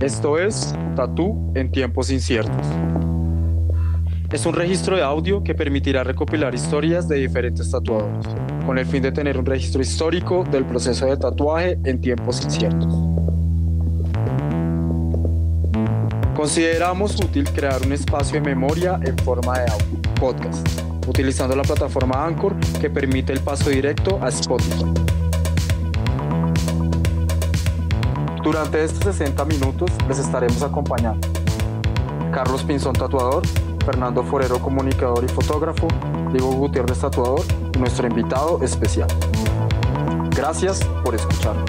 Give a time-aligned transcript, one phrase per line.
[0.00, 2.66] Esto es Tatú en tiempos inciertos.
[4.32, 8.26] Es un registro de audio que permitirá recopilar historias de diferentes tatuadores,
[8.64, 12.90] con el fin de tener un registro histórico del proceso de tatuaje en tiempos inciertos.
[16.34, 20.66] Consideramos útil crear un espacio de memoria en forma de audio, podcast,
[21.06, 25.09] utilizando la plataforma Anchor que permite el paso directo a Spotify.
[28.42, 31.28] Durante estos 60 minutos les estaremos acompañando
[32.32, 33.46] Carlos Pinzón Tatuador,
[33.84, 35.88] Fernando Forero Comunicador y Fotógrafo,
[36.32, 37.44] Diego Gutiérrez Tatuador
[37.80, 39.08] nuestro invitado especial.
[40.30, 41.68] Gracias por escucharnos.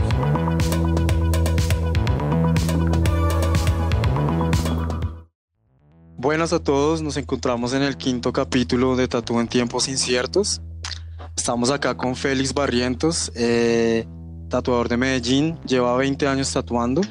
[6.18, 10.62] Buenas a todos, nos encontramos en el quinto capítulo de Tatú en tiempos inciertos.
[11.36, 14.06] Estamos acá con Félix Barrientos, eh,
[14.52, 17.02] tatuador de Medellín, lleva 20 años tatuando.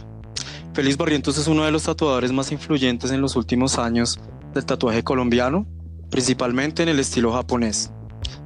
[0.73, 4.21] Félix Barrientos es uno de los tatuadores más influyentes en los últimos años
[4.55, 5.67] del tatuaje colombiano,
[6.11, 7.91] principalmente en el estilo japonés.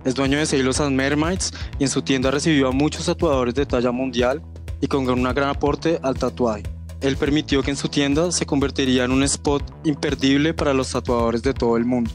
[0.05, 3.67] Es dueño de Sailors and Mermaids y en su tienda recibió a muchos tatuadores de
[3.67, 4.43] talla mundial
[4.81, 6.63] y con un gran aporte al tatuaje.
[7.01, 11.43] Él permitió que en su tienda se convertiría en un spot imperdible para los tatuadores
[11.43, 12.11] de todo el mundo.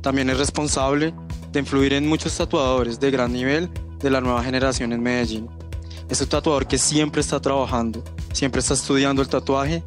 [0.00, 1.12] También es responsable
[1.52, 5.48] de influir en muchos tatuadores de gran nivel de la nueva generación en Medellín.
[6.12, 9.82] Es un tatuador que siempre está trabajando, siempre está estudiando el tatuaje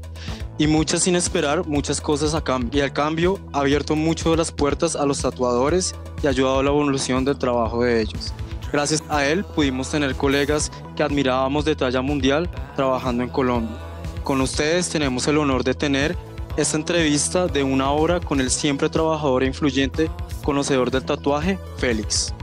[0.58, 2.80] y muchas sin esperar muchas cosas a cambio.
[2.80, 6.64] Y al cambio ha abierto mucho las puertas a los tatuadores y ha ayudado a
[6.64, 8.34] la evolución del trabajo de ellos.
[8.74, 13.78] Gracias a él pudimos tener colegas que admirábamos de talla mundial trabajando en Colombia.
[14.24, 16.18] Con ustedes tenemos el honor de tener
[16.58, 20.10] esta entrevista de una hora con el siempre trabajador e influyente
[20.44, 22.34] conocedor del tatuaje, Félix.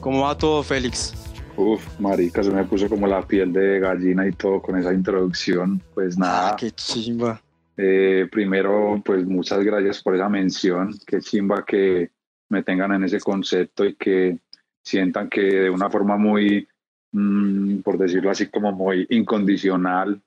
[0.00, 1.25] ¿Cómo va todo, Félix?
[1.56, 5.80] Uf, marica, se me puso como la piel de gallina y todo con esa introducción.
[5.94, 6.50] Pues nada.
[6.50, 7.40] Ah, qué chimba.
[7.76, 10.94] Eh, primero, pues muchas gracias por esa mención.
[11.06, 12.10] Qué chimba que
[12.50, 14.38] me tengan en ese concepto y que
[14.82, 16.68] sientan que de una forma muy,
[17.12, 20.20] mm, por decirlo así, como muy incondicional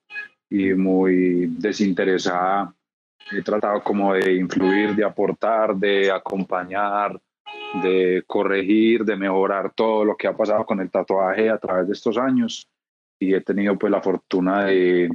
[0.50, 2.74] y muy desinteresada,
[3.32, 7.20] he tratado como de influir, de aportar, de acompañar,
[7.76, 11.94] de corregir, de mejorar todo lo que ha pasado con el tatuaje a través de
[11.94, 12.68] estos años.
[13.20, 15.06] Y he tenido pues la fortuna de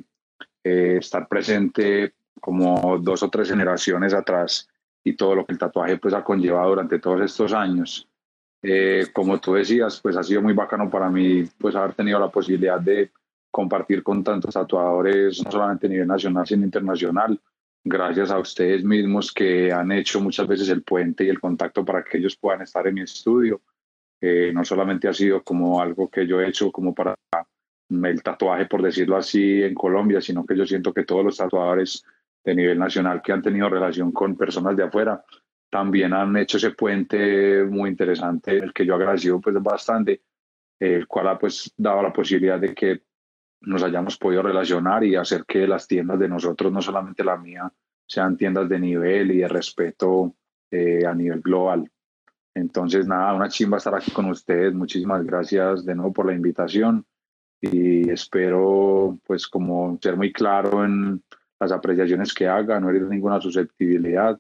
[0.63, 4.69] eh, estar presente como dos o tres generaciones atrás.
[5.03, 8.09] Y todo lo que el tatuaje pues ha conllevado durante todos estos años.
[8.63, 12.31] Eh, como tú decías, pues ha sido muy bacano para mí pues haber tenido la
[12.31, 13.11] posibilidad de
[13.51, 17.39] compartir con tantos tatuadores, no solamente a nivel nacional, sino internacional,
[17.85, 22.03] gracias a ustedes mismos que han hecho muchas veces el puente y el contacto para
[22.03, 23.61] que ellos puedan estar en mi estudio.
[24.21, 27.15] Eh, no solamente ha sido como algo que yo he hecho como para
[27.91, 32.03] el tatuaje, por decirlo así, en Colombia, sino que yo siento que todos los tatuadores
[32.43, 35.23] de nivel nacional que han tenido relación con personas de afuera
[35.71, 40.23] también han hecho ese puente muy interesante, el que yo agradecido pues bastante,
[40.79, 43.03] el cual ha pues dado la posibilidad de que
[43.67, 47.73] nos hayamos podido relacionar y hacer que las tiendas de nosotros, no solamente la mía,
[48.07, 50.35] sean tiendas de nivel y de respeto
[50.71, 51.91] eh, a nivel global.
[52.55, 54.73] Entonces, nada, una chimba estar aquí con ustedes.
[54.75, 57.05] Muchísimas gracias de nuevo por la invitación
[57.61, 61.23] y espero, pues, como ser muy claro en
[61.59, 64.39] las apreciaciones que haga, no herir ninguna susceptibilidad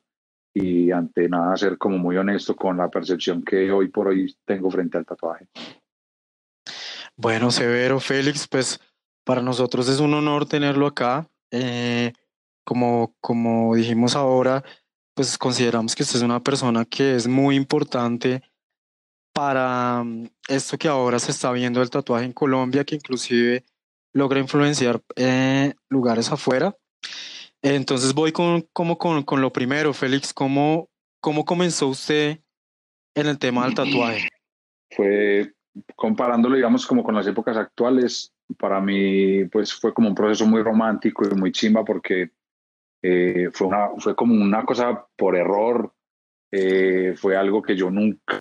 [0.52, 4.70] y ante nada ser como muy honesto con la percepción que hoy por hoy tengo
[4.70, 5.48] frente al tatuaje.
[7.16, 8.80] Bueno, Severo, Félix, pues
[9.24, 11.28] para nosotros es un honor tenerlo acá.
[11.50, 12.12] Eh,
[12.64, 14.64] como, como dijimos ahora,
[15.14, 18.42] pues consideramos que usted es una persona que es muy importante
[19.34, 23.64] para mm, esto que ahora se está viendo el tatuaje en Colombia, que inclusive
[24.12, 26.76] logra influenciar eh, lugares afuera.
[27.62, 32.40] Entonces voy con, como con, con lo primero, Félix, ¿cómo, ¿cómo comenzó usted
[33.14, 34.28] en el tema del tatuaje?
[34.90, 35.52] Fue
[35.96, 40.62] comparándolo, digamos, como con las épocas actuales, para mí pues fue como un proceso muy
[40.62, 42.30] romántico y muy chimba porque
[43.02, 45.92] eh, fue, una, fue como una cosa por error,
[46.50, 48.38] eh, fue algo que yo nunca,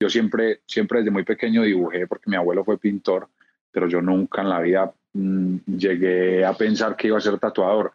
[0.00, 3.28] yo siempre, siempre desde muy pequeño dibujé porque mi abuelo fue pintor,
[3.70, 7.94] pero yo nunca en la vida mm, llegué a pensar que iba a ser tatuador.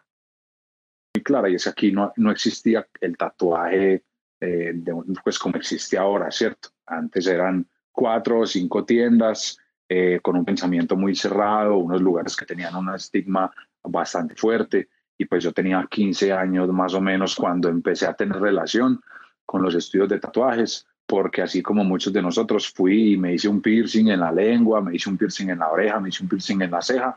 [1.14, 4.04] Muy clara, y es que aquí no, no existía el tatuaje
[4.40, 4.74] eh,
[5.22, 6.70] pues como existe ahora, ¿cierto?
[6.86, 9.59] Antes eran cuatro o cinco tiendas
[9.92, 13.50] eh, con un pensamiento muy cerrado, unos lugares que tenían un estigma
[13.82, 14.88] bastante fuerte.
[15.18, 19.00] Y pues yo tenía 15 años más o menos cuando empecé a tener relación
[19.44, 23.48] con los estudios de tatuajes, porque así como muchos de nosotros fui y me hice
[23.48, 26.28] un piercing en la lengua, me hice un piercing en la oreja, me hice un
[26.28, 27.16] piercing en la ceja.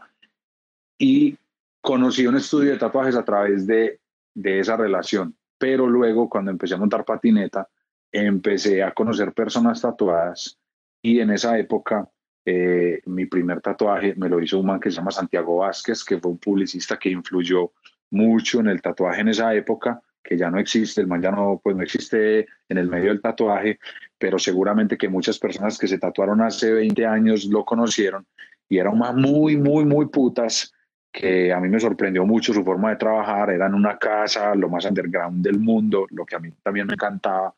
[0.98, 1.38] Y
[1.80, 4.00] conocí un estudio de tatuajes a través de,
[4.34, 7.70] de esa relación, pero luego cuando empecé a montar patineta,
[8.12, 10.58] empecé a conocer personas tatuadas
[11.04, 12.10] y en esa época
[12.46, 16.20] eh, mi primer tatuaje me lo hizo un man que se llama Santiago Vázquez, que
[16.20, 17.72] fue un publicista que influyó
[18.12, 21.60] mucho en el tatuaje en esa época, que ya no existe, el man ya no,
[21.64, 23.80] pues no existe en el medio del tatuaje,
[24.18, 28.26] pero seguramente que muchas personas que se tatuaron hace 20 años lo conocieron
[28.70, 30.74] y era un muy, muy, muy putas,
[31.12, 34.68] que a mí me sorprendió mucho su forma de trabajar, era en una casa, lo
[34.68, 37.54] más underground del mundo, lo que a mí también me encantaba,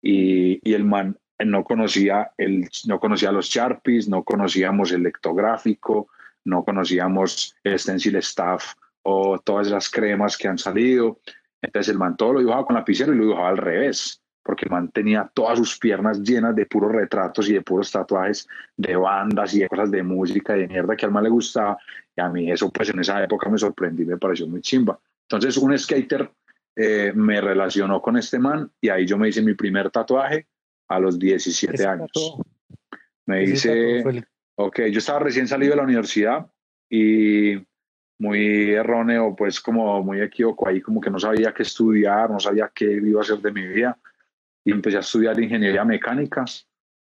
[0.00, 6.08] y, y el man no conocía, el, no conocía los Sharpies, no conocíamos el lectográfico,
[6.44, 11.20] no conocíamos el stencil staff o todas las cremas que han salido.
[11.62, 14.70] Entonces el man todo lo dibujaba con lapicero y lo dibujaba al revés, porque el
[14.70, 19.54] man tenía todas sus piernas llenas de puros retratos y de puros tatuajes de bandas
[19.54, 21.78] y de cosas de música y de mierda que al man le gustaba.
[22.16, 24.98] Y a mí eso pues en esa época me sorprendió y me pareció muy chimba.
[25.22, 26.30] Entonces un skater
[26.74, 30.46] eh, me relacionó con este man y ahí yo me hice mi primer tatuaje
[30.88, 32.10] a los 17 años.
[33.26, 34.02] Me dice,
[34.56, 36.46] ok, yo estaba recién salido de la universidad
[36.88, 37.56] y
[38.18, 42.70] muy erróneo, pues como muy equívoco ahí, como que no sabía qué estudiar, no sabía
[42.74, 43.98] qué iba a hacer de mi vida.
[44.64, 46.44] Y empecé a estudiar ingeniería mecánica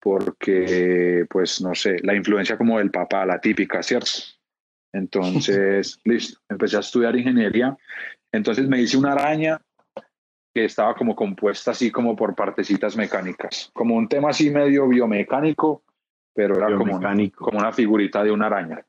[0.00, 4.10] porque, pues, no sé, la influencia como del papá, la típica, ¿cierto?
[4.92, 7.76] Entonces, listo, empecé a estudiar ingeniería.
[8.32, 9.60] Entonces me hice una araña
[10.54, 15.82] que estaba como compuesta así como por partecitas mecánicas, como un tema así medio biomecánico,
[16.32, 18.86] pero era como una, como una figurita de una araña.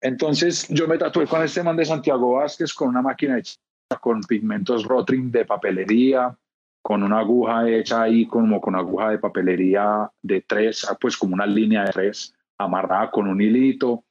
[0.00, 3.58] Entonces yo me tatué con este man de Santiago Vázquez con una máquina hecha
[4.00, 6.34] con pigmentos Rotring de papelería,
[6.82, 11.34] con una aguja hecha ahí como con aguja de papelería de tres, ah, pues como
[11.34, 14.04] una línea de tres, amarrada con un hilito.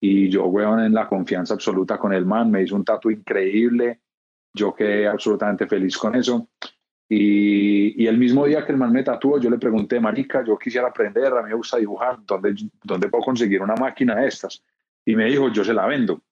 [0.00, 4.01] Y yo, weón, en la confianza absoluta con el man, me hizo un tatu increíble
[4.54, 6.48] yo quedé absolutamente feliz con eso.
[7.08, 10.88] Y, el mismo día que el man me tatuó, yo le pregunté, Marica, yo quisiera
[10.88, 14.62] aprender, a mí me gusta dibujar, ¿dónde, ¿dónde puedo conseguir una máquina de estas?
[15.04, 16.22] Y me dijo, yo se la vendo.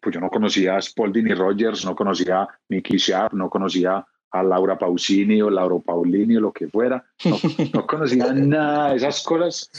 [0.00, 4.04] Pues yo no conocía a Spalding y Rogers, no conocía a Mickey Sharp, no conocía
[4.30, 7.36] a Laura Pausini o Lauro Paulini o lo que fuera, no,
[7.72, 9.70] no conocía nada de esas cosas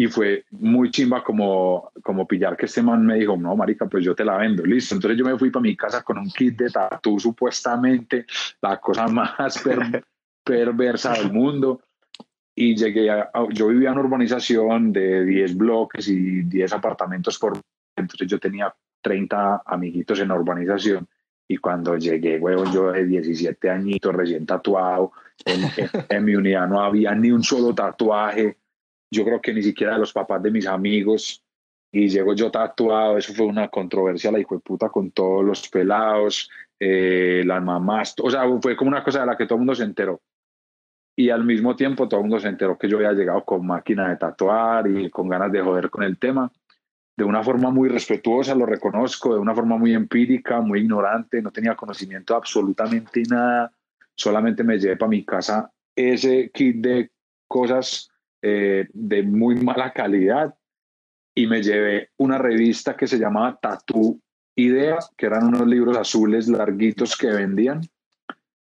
[0.00, 4.02] y fue muy chimba como, como pillar que este man me dijo, no, marica, pues
[4.02, 4.94] yo te la vendo, listo.
[4.94, 8.24] Entonces yo me fui para mi casa con un kit de tatu, supuestamente
[8.62, 9.62] la cosa más
[10.42, 11.82] perversa del mundo.
[12.54, 17.60] Y llegué a, yo vivía en urbanización de 10 bloques y 10 apartamentos por...
[17.94, 21.06] Entonces yo tenía 30 amiguitos en urbanización.
[21.46, 25.12] Y cuando llegué, huevo, yo de 17 añitos, recién tatuado,
[25.44, 25.60] en,
[26.08, 28.56] en mi unidad no había ni un solo tatuaje
[29.10, 31.42] yo creo que ni siquiera los papás de mis amigos,
[31.92, 35.68] y llego yo tatuado, eso fue una controversia, la hijo de puta, con todos los
[35.68, 36.48] pelados,
[36.78, 39.74] eh, las mamás, o sea, fue como una cosa de la que todo el mundo
[39.74, 40.20] se enteró.
[41.16, 44.08] Y al mismo tiempo todo el mundo se enteró que yo había llegado con máquina
[44.08, 46.50] de tatuar y con ganas de joder con el tema.
[47.16, 51.50] De una forma muy respetuosa, lo reconozco, de una forma muy empírica, muy ignorante, no
[51.50, 53.70] tenía conocimiento de absolutamente nada,
[54.14, 57.10] solamente me llevé para mi casa ese kit de
[57.46, 58.10] cosas
[58.42, 60.54] eh, de muy mala calidad
[61.34, 64.18] y me llevé una revista que se llamaba Tattoo
[64.56, 67.80] Idea, que eran unos libros azules larguitos que vendían,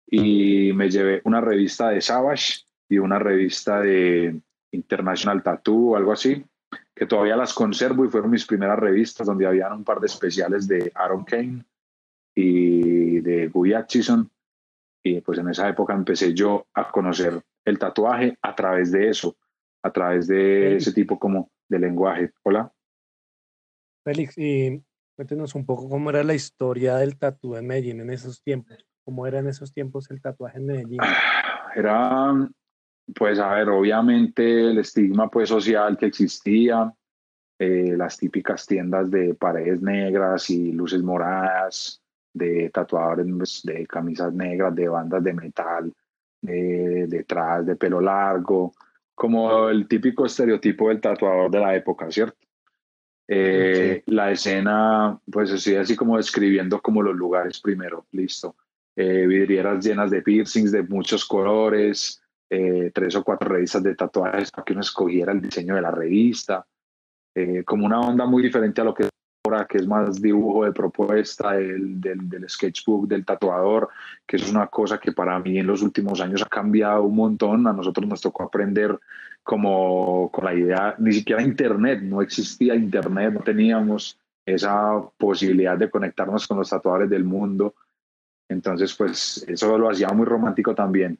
[0.06, 4.40] y me llevé una revista de Savage y una revista de
[4.72, 6.44] International Tattoo o algo así,
[6.94, 10.66] que todavía las conservo y fueron mis primeras revistas donde habían un par de especiales
[10.66, 11.64] de Aaron Kane
[12.34, 14.28] y de Guy Atchison.
[15.02, 19.36] Y pues en esa época empecé yo a conocer el tatuaje a través de eso
[19.82, 22.32] a través de ese tipo como de lenguaje.
[22.42, 22.72] Hola.
[24.04, 24.82] Félix, y
[25.16, 28.86] cuéntenos un poco cómo era la historia del tatuaje en Medellín en esos tiempos.
[29.04, 30.98] ¿Cómo era en esos tiempos el tatuaje en Medellín?
[31.74, 32.34] Era,
[33.14, 36.92] pues a ver, obviamente el estigma pues social que existía,
[37.58, 44.32] eh, las típicas tiendas de paredes negras y luces moradas, de tatuadores pues, de camisas
[44.32, 45.92] negras, de bandas de metal,
[46.40, 48.72] de, detrás, de pelo largo,
[49.18, 52.38] como el típico estereotipo del tatuador de la época, ¿cierto?
[53.26, 58.54] Eh, la escena, pues estoy así como describiendo como los lugares primero, listo.
[58.94, 64.52] Eh, vidrieras llenas de piercings de muchos colores, eh, tres o cuatro revistas de tatuajes
[64.52, 66.64] para que uno escogiera el diseño de la revista,
[67.64, 69.08] como una onda muy diferente a lo que
[69.66, 73.88] que es más dibujo de propuesta del, del, sketchbook del tatuador,
[74.26, 77.66] que es una cosa que para mí en los últimos años ha cambiado un montón.
[77.66, 78.98] A nosotros nos tocó aprender
[79.42, 85.90] como con la idea, ni siquiera internet, no existía internet, no teníamos esa posibilidad de
[85.90, 87.74] conectarnos con los tatuadores del mundo.
[88.48, 91.18] Entonces, pues eso lo hacía muy romántico también.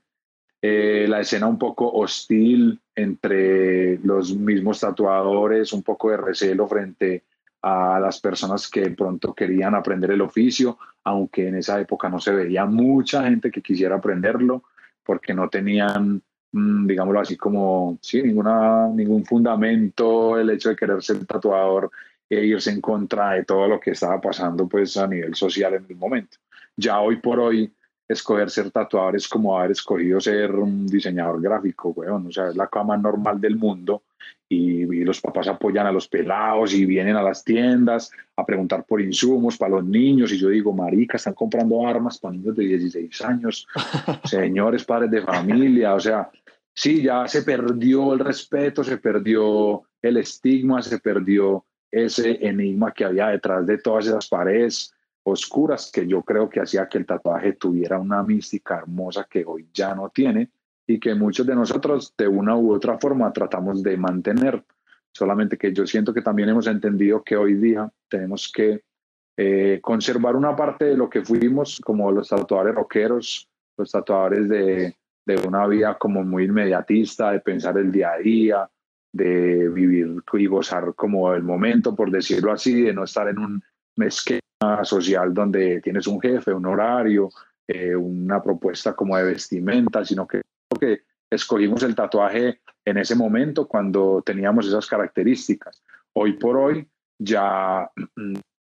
[0.61, 7.23] Eh, la escena un poco hostil entre los mismos tatuadores, un poco de recelo frente
[7.63, 12.33] a las personas que pronto querían aprender el oficio, aunque en esa época no se
[12.33, 14.65] veía mucha gente que quisiera aprenderlo
[15.03, 16.23] porque no tenían,
[16.53, 21.91] mm, digámoslo así, como, sí, ninguna, ningún fundamento el hecho de querer ser tatuador
[22.29, 25.87] e irse en contra de todo lo que estaba pasando pues a nivel social en
[25.89, 26.37] el momento.
[26.77, 27.73] Ya hoy por hoy
[28.07, 32.27] escoger ser tatuador es como haber escogido ser un diseñador gráfico, weón.
[32.27, 34.03] O sea, es la cama normal del mundo
[34.49, 39.01] y, los papás apoyan a los pelados y vienen a las tiendas a preguntar por
[39.01, 40.33] insumos para los niños.
[40.33, 43.67] Y yo digo, marica, están comprando armas para niños de 16 años,
[44.25, 45.95] señores padres de familia.
[45.95, 46.31] O sea,
[46.75, 53.05] sí, ya se perdió el respeto, se perdió el estigma, se perdió ese enigma que
[53.05, 57.53] había detrás de todas esas paredes oscuras que yo creo que hacía que el tatuaje
[57.55, 60.51] tuviera una mística hermosa que hoy ya no tiene
[60.89, 64.65] y que muchos de nosotros de una u otra forma tratamos de mantener.
[65.13, 68.83] Solamente que yo siento que también hemos entendido que hoy día tenemos que
[69.37, 74.97] eh, conservar una parte de lo que fuimos, como los tatuadores rockeros, los tatuadores de,
[75.27, 78.71] de una vida como muy inmediatista, de pensar el día a día,
[79.13, 83.63] de vivir y gozar como el momento, por decirlo así, de no estar en un
[83.97, 87.29] esquema social donde tienes un jefe, un horario,
[87.67, 90.41] eh, una propuesta como de vestimenta, sino que,
[90.77, 95.83] que escogimos el tatuaje en ese momento cuando teníamos esas características.
[96.15, 97.91] Hoy por hoy ya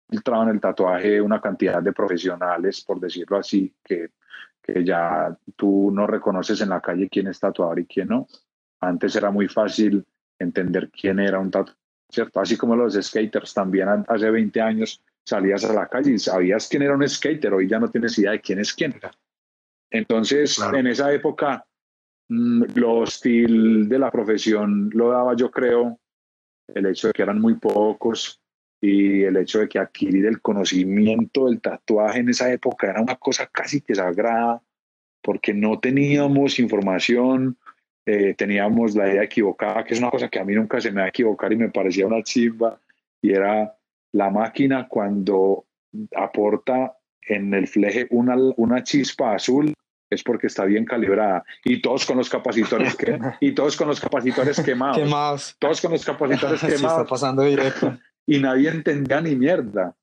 [0.08, 4.10] entrado en el tatuaje una cantidad de profesionales, por decirlo así, que,
[4.62, 8.26] que ya tú no reconoces en la calle quién es tatuador y quién no.
[8.80, 10.04] Antes era muy fácil
[10.38, 11.78] entender quién era un tatuador,
[12.08, 12.40] ¿cierto?
[12.40, 16.82] Así como los skaters también hace 20 años salías a la calle y sabías quién
[16.82, 18.94] era un skater, hoy ya no tienes idea de quién es quién.
[19.90, 21.71] Entonces, en esa época, mm,
[22.32, 25.98] lo hostil de la profesión lo daba, yo creo,
[26.74, 28.40] el hecho de que eran muy pocos
[28.80, 33.16] y el hecho de que adquirir el conocimiento del tatuaje en esa época era una
[33.16, 34.62] cosa casi que sagrada,
[35.22, 37.56] porque no teníamos información,
[38.06, 41.00] eh, teníamos la idea equivocada, que es una cosa que a mí nunca se me
[41.00, 42.80] va a equivocar y me parecía una chimba,
[43.20, 43.76] y era
[44.12, 45.66] la máquina cuando
[46.16, 49.72] aporta en el fleje una, una chispa azul
[50.12, 51.44] es porque está bien calibrada.
[51.64, 55.56] Y todos con los capacitores que, y todos con los capacitores quemados, quemados.
[55.58, 57.98] todos con los capacitores quemados está pasando directo.
[58.26, 59.96] Y nadie entendía ni mierda.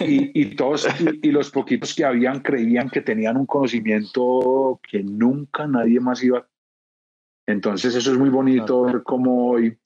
[0.00, 0.86] Y, y todos
[1.22, 6.46] y, los poquitos que habían creían que tenían un conocimiento que nunca nadie más iba.
[7.46, 9.78] Entonces eso es muy bonito ver cómo hoy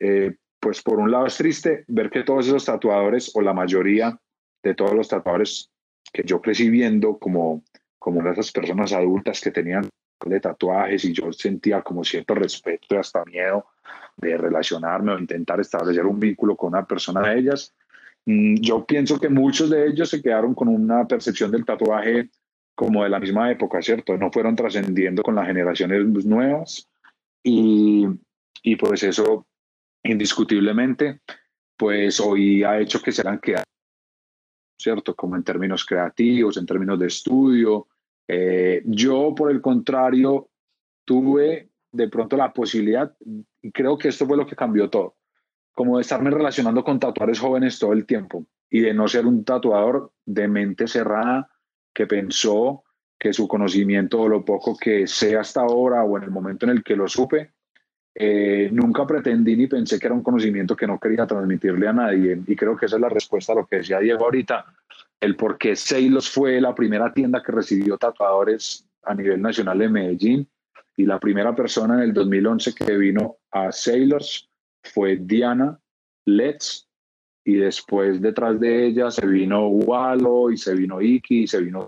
[0.00, 4.18] eh, pues por un lado es triste ver que todos esos tatuadores o la mayoría
[4.62, 5.70] de todos los tatuadores
[6.12, 7.62] que yo crecí viendo como,
[8.06, 9.88] como esas personas adultas que tenían
[10.24, 13.66] de tatuajes y yo sentía como cierto respeto y hasta miedo
[14.16, 17.74] de relacionarme o intentar establecer un vínculo con una persona de ellas.
[18.24, 22.30] Mm, yo pienso que muchos de ellos se quedaron con una percepción del tatuaje
[22.76, 24.16] como de la misma época, ¿cierto?
[24.16, 26.88] No fueron trascendiendo con las generaciones nuevas
[27.42, 28.06] y,
[28.62, 29.48] y pues eso
[30.04, 31.22] indiscutiblemente,
[31.76, 33.64] pues hoy ha hecho que se hayan quedado,
[34.78, 35.16] ¿cierto?
[35.16, 37.88] Como en términos creativos, en términos de estudio.
[38.28, 40.48] Eh, yo, por el contrario,
[41.04, 43.14] tuve de pronto la posibilidad,
[43.62, 45.16] y creo que esto fue lo que cambió todo,
[45.72, 49.44] como de estarme relacionando con tatuadores jóvenes todo el tiempo y de no ser un
[49.44, 51.50] tatuador de mente cerrada
[51.94, 52.84] que pensó
[53.18, 56.72] que su conocimiento o lo poco que sé hasta ahora o en el momento en
[56.72, 57.52] el que lo supe
[58.18, 62.40] eh, nunca pretendí ni pensé que era un conocimiento que no quería transmitirle a nadie.
[62.46, 64.64] Y creo que esa es la respuesta a lo que decía Diego ahorita,
[65.20, 69.88] el por qué Seilos fue la primera tienda que recibió tatuadores a nivel nacional de
[69.88, 70.48] Medellín.
[70.96, 74.48] Y la primera persona en el 2011 que vino a Sailors
[74.82, 75.78] fue Diana
[76.26, 76.88] Letts.
[77.44, 81.86] Y después detrás de ella se vino Walo y se vino Iki y se vino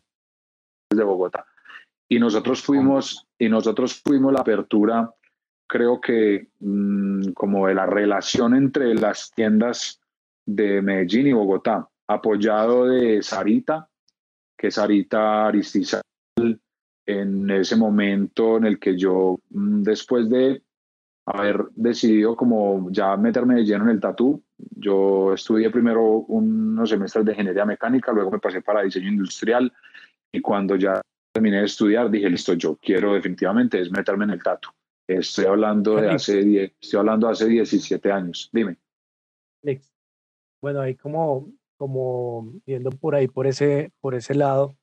[0.91, 1.47] de Bogotá.
[2.09, 5.13] Y nosotros fuimos, y nosotros fuimos la apertura
[5.69, 10.01] creo que mm, como de la relación entre las tiendas
[10.47, 13.89] de Medellín y Bogotá, apoyado de Sarita,
[14.57, 16.03] que Sarita Aristizal
[17.07, 20.63] en ese momento en el que yo, mm, después de
[21.27, 27.25] haber decidido como ya meterme de lleno en el tatú, yo estudié primero unos semestres
[27.25, 29.73] de ingeniería mecánica, luego me pasé para diseño industrial
[30.33, 31.01] y cuando ya
[31.33, 34.71] terminé de estudiar dije, listo, yo quiero definitivamente es meterme en el tatu.
[35.07, 38.51] Estoy hablando de hace, estoy hablando hace 17 años.
[38.53, 38.77] Dime.
[40.61, 44.77] Bueno, ahí como, como yendo por ahí, por ese, por ese lado,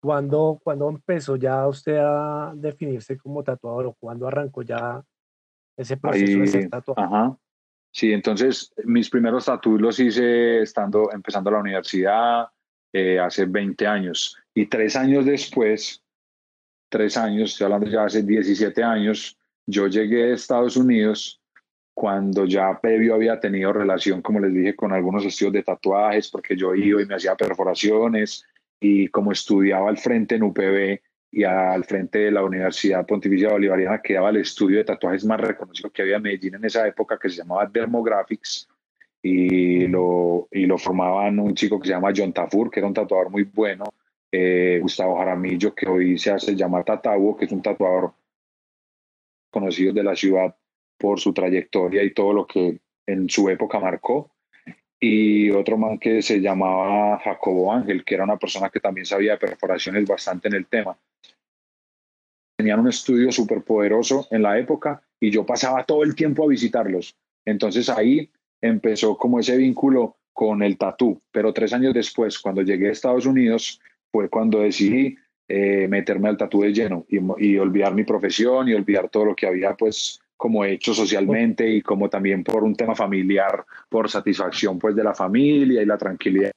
[0.00, 5.02] ¿cuándo, cuando empezó ya usted a definirse como tatuador o cuándo arrancó ya
[5.76, 7.04] ese proceso de ser tatuador?
[7.04, 7.38] Ajá.
[7.90, 12.46] Sí, entonces mis primeros tatuajes los hice estando, empezando la universidad
[12.92, 14.36] eh, hace 20 años.
[14.54, 16.04] Y tres años después,
[16.90, 21.37] tres años, estoy hablando ya hace 17 años, yo llegué a Estados Unidos
[21.98, 26.54] cuando ya previo había tenido relación, como les dije, con algunos estudios de tatuajes, porque
[26.54, 28.46] yo iba y me hacía perforaciones
[28.78, 31.00] y como estudiaba al frente en UPB
[31.32, 35.90] y al frente de la Universidad Pontificia Bolivariana quedaba el estudio de tatuajes más reconocido
[35.90, 38.68] que había en Medellín en esa época, que se llamaba Dermographics,
[39.20, 42.94] y lo, y lo formaban un chico que se llama John Tafur, que era un
[42.94, 43.86] tatuador muy bueno,
[44.30, 48.12] eh, Gustavo Jaramillo, que hoy se hace llamar Tatawo, que es un tatuador
[49.50, 50.54] conocido de la ciudad
[50.98, 54.30] por su trayectoria y todo lo que en su época marcó.
[55.00, 59.32] Y otro man que se llamaba Jacobo Ángel, que era una persona que también sabía
[59.32, 60.98] de perforaciones bastante en el tema.
[62.56, 66.48] Tenían un estudio súper poderoso en la época y yo pasaba todo el tiempo a
[66.48, 67.16] visitarlos.
[67.46, 71.20] Entonces ahí empezó como ese vínculo con el tatú.
[71.30, 75.16] Pero tres años después, cuando llegué a Estados Unidos, fue cuando decidí
[75.48, 79.36] eh, meterme al tatú de lleno y, y olvidar mi profesión y olvidar todo lo
[79.36, 84.78] que había pues como hecho socialmente y como también por un tema familiar, por satisfacción
[84.78, 86.52] pues de la familia y la tranquilidad.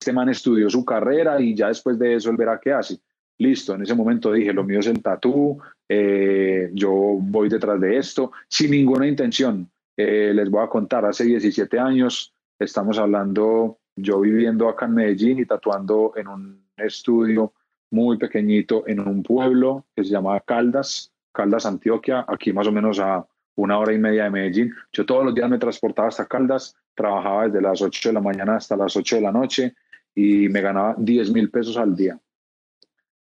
[0.00, 2.98] Este man estudió su carrera y ya después de eso él verá qué hace.
[3.38, 7.98] Listo, en ese momento dije, lo mío es el tatú, eh, yo voy detrás de
[7.98, 9.68] esto, sin ninguna intención.
[9.96, 15.40] Eh, les voy a contar, hace 17 años estamos hablando, yo viviendo acá en Medellín
[15.40, 17.52] y tatuando en un estudio
[17.90, 22.98] muy pequeñito en un pueblo que se llama Caldas, Caldas, Antioquia, aquí más o menos
[22.98, 23.26] a
[23.56, 24.74] una hora y media de Medellín.
[24.90, 28.56] Yo todos los días me transportaba hasta Caldas, trabajaba desde las 8 de la mañana
[28.56, 29.74] hasta las 8 de la noche
[30.14, 32.18] y me ganaba 10 mil pesos al día,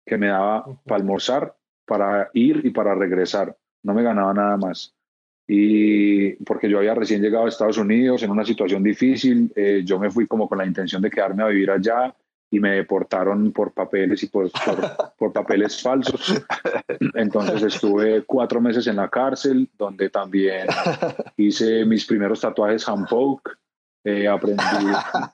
[0.05, 1.55] que me daba para almorzar,
[1.87, 3.57] para ir y para regresar.
[3.85, 4.93] No me ganaba nada más.
[5.47, 10.01] Y porque yo había recién llegado a Estados Unidos en una situación difícil, eh, yo
[10.01, 12.13] me fui como con la intención de quedarme a vivir allá
[12.51, 14.51] y me deportaron por papeles y por,
[15.17, 16.43] por, papeles falsos.
[17.15, 20.67] Entonces estuve cuatro meses en la cárcel, donde también
[21.37, 23.57] hice mis primeros tatuajes handpoke.
[24.03, 24.63] Eh, aprendí,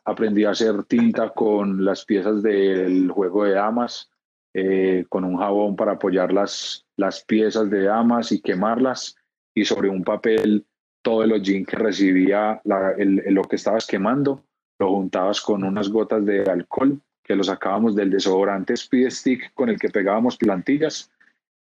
[0.04, 4.10] aprendí a hacer tinta con las piezas del juego de damas,
[4.52, 9.16] eh, con un jabón para apoyar las, las piezas de damas y quemarlas.
[9.54, 10.66] Y sobre un papel,
[11.00, 14.42] todo el hollín que recibía lo que estabas quemando,
[14.78, 19.68] lo juntabas con unas gotas de alcohol que lo sacábamos del desodorante Speed Stick con
[19.68, 21.10] el que pegábamos plantillas.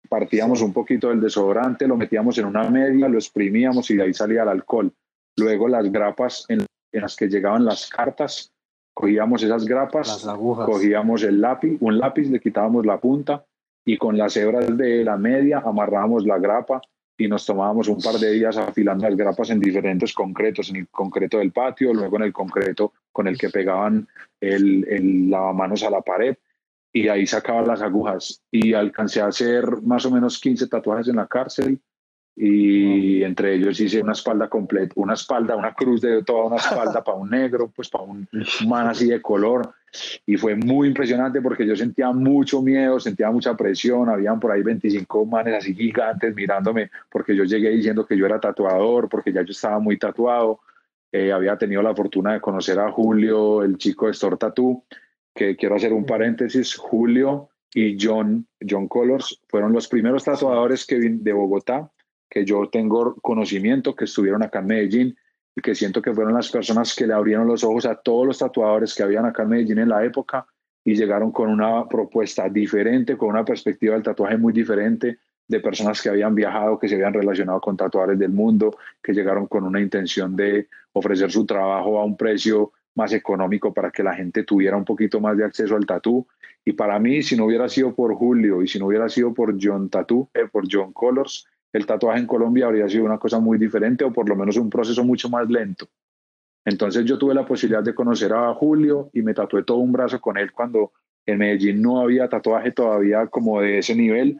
[0.08, 4.14] Partíamos un poquito del desodorante, lo metíamos en una media, lo exprimíamos y de ahí
[4.14, 4.92] salía el alcohol.
[5.38, 8.52] Luego las grapas en, las que llegaban las cartas,
[8.94, 13.44] cogíamos esas grapas, cogíamos el lápiz, un lápiz, le quitábamos la punta
[13.86, 16.82] y con las hebras de la media amarrábamos la grapa
[17.18, 20.88] y nos tomábamos un par de días afilando las grapas en diferentes concretos, en el
[20.88, 24.06] concreto del patio, luego en el concreto con el que pegaban
[24.40, 26.36] el, el lavamanos a la pared
[26.92, 28.42] y ahí sacaban las agujas.
[28.52, 31.80] Y alcancé a hacer más o menos 15 tatuajes en la cárcel
[32.40, 37.02] y entre ellos hice una espalda completa, una espalda, una cruz de toda una espalda
[37.02, 38.28] para un negro, pues para un
[38.64, 39.74] man así de color.
[40.24, 44.62] Y fue muy impresionante porque yo sentía mucho miedo, sentía mucha presión, habían por ahí
[44.62, 49.42] 25 manes así gigantes mirándome porque yo llegué diciendo que yo era tatuador, porque ya
[49.42, 50.60] yo estaba muy tatuado.
[51.10, 54.84] Eh, había tenido la fortuna de conocer a Julio, el chico de Store Tattoo,
[55.34, 61.00] que quiero hacer un paréntesis, Julio y John, John Colors, fueron los primeros tatuadores que
[61.00, 61.90] de Bogotá
[62.28, 65.16] que yo tengo conocimiento, que estuvieron acá en Medellín
[65.56, 68.38] y que siento que fueron las personas que le abrieron los ojos a todos los
[68.38, 70.46] tatuadores que habían acá en Medellín en la época
[70.84, 76.00] y llegaron con una propuesta diferente, con una perspectiva del tatuaje muy diferente, de personas
[76.00, 79.80] que habían viajado, que se habían relacionado con tatuadores del mundo, que llegaron con una
[79.80, 84.76] intención de ofrecer su trabajo a un precio más económico para que la gente tuviera
[84.76, 86.26] un poquito más de acceso al tatú.
[86.64, 89.56] Y para mí, si no hubiera sido por Julio y si no hubiera sido por
[89.60, 93.58] John Tattoo, eh, por John Colors, el tatuaje en Colombia habría sido una cosa muy
[93.58, 95.88] diferente o por lo menos un proceso mucho más lento.
[96.64, 100.20] Entonces yo tuve la posibilidad de conocer a Julio y me tatué todo un brazo
[100.20, 100.92] con él cuando
[101.24, 104.38] en Medellín no había tatuaje todavía como de ese nivel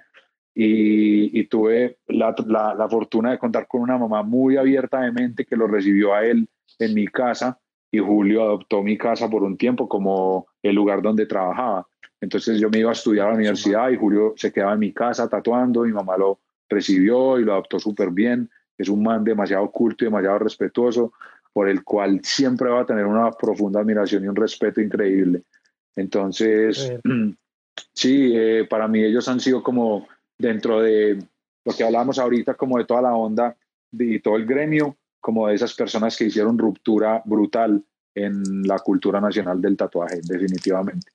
[0.55, 2.35] y, tuve la,
[2.77, 6.25] la, fortuna de contar con una mamá muy abierta de mente que lo recibió a
[6.25, 6.49] él
[6.81, 7.61] en mi casa
[7.93, 11.87] y Julio adoptó mi casa por un tiempo como el lugar donde trabajaba.
[12.21, 14.93] Entonces yo me iba a estudiar a la universidad y Julio se quedaba en mi
[14.93, 18.51] casa tatuando, mi mamá lo, recibió y lo adoptó súper bien.
[18.77, 21.13] Es un man demasiado culto y demasiado respetuoso.
[21.51, 25.43] por el cual siempre va a tener una profunda admiración y un respeto increíble.
[25.97, 26.93] Entonces,
[27.93, 30.07] sí, eh, para mí ellos han sido como
[30.39, 31.19] dentro de
[31.65, 33.57] lo que hablábamos ahorita, como de toda la onda
[33.93, 37.83] y todo el gremio, como de esas personas que hicieron ruptura brutal
[38.15, 41.11] en la cultura nacional del tatuaje, definitivamente.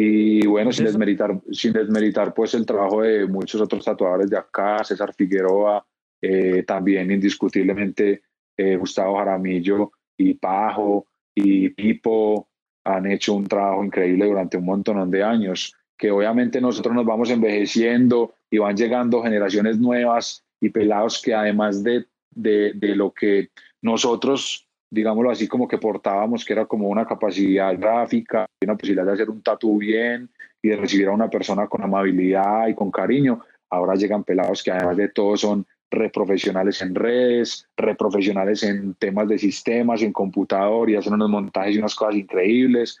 [0.00, 4.84] Y bueno, sin desmeritar, sin desmeritar pues el trabajo de muchos otros tatuadores de acá,
[4.84, 5.84] César Figueroa,
[6.22, 8.22] eh, también indiscutiblemente
[8.56, 12.48] eh, Gustavo Jaramillo y Pajo y Pipo
[12.84, 17.30] han hecho un trabajo increíble durante un montón de años, que obviamente nosotros nos vamos
[17.30, 23.48] envejeciendo y van llegando generaciones nuevas y pelados que además de, de, de lo que
[23.82, 29.12] nosotros digámoslo así, como que portábamos, que era como una capacidad gráfica, una posibilidad de
[29.12, 30.28] hacer un tatu bien
[30.62, 33.40] y de recibir a una persona con amabilidad y con cariño.
[33.70, 39.38] Ahora llegan pelados que además de todo son reprofesionales en redes, reprofesionales en temas de
[39.38, 42.98] sistemas, en computador y hacen unos montajes y unas cosas increíbles.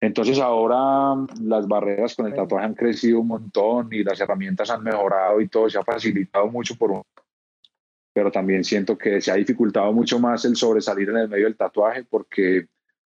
[0.00, 4.82] Entonces ahora las barreras con el tatuaje han crecido un montón y las herramientas han
[4.82, 7.02] mejorado y todo se ha facilitado mucho por un
[8.16, 11.54] pero también siento que se ha dificultado mucho más el sobresalir en el medio del
[11.54, 12.66] tatuaje porque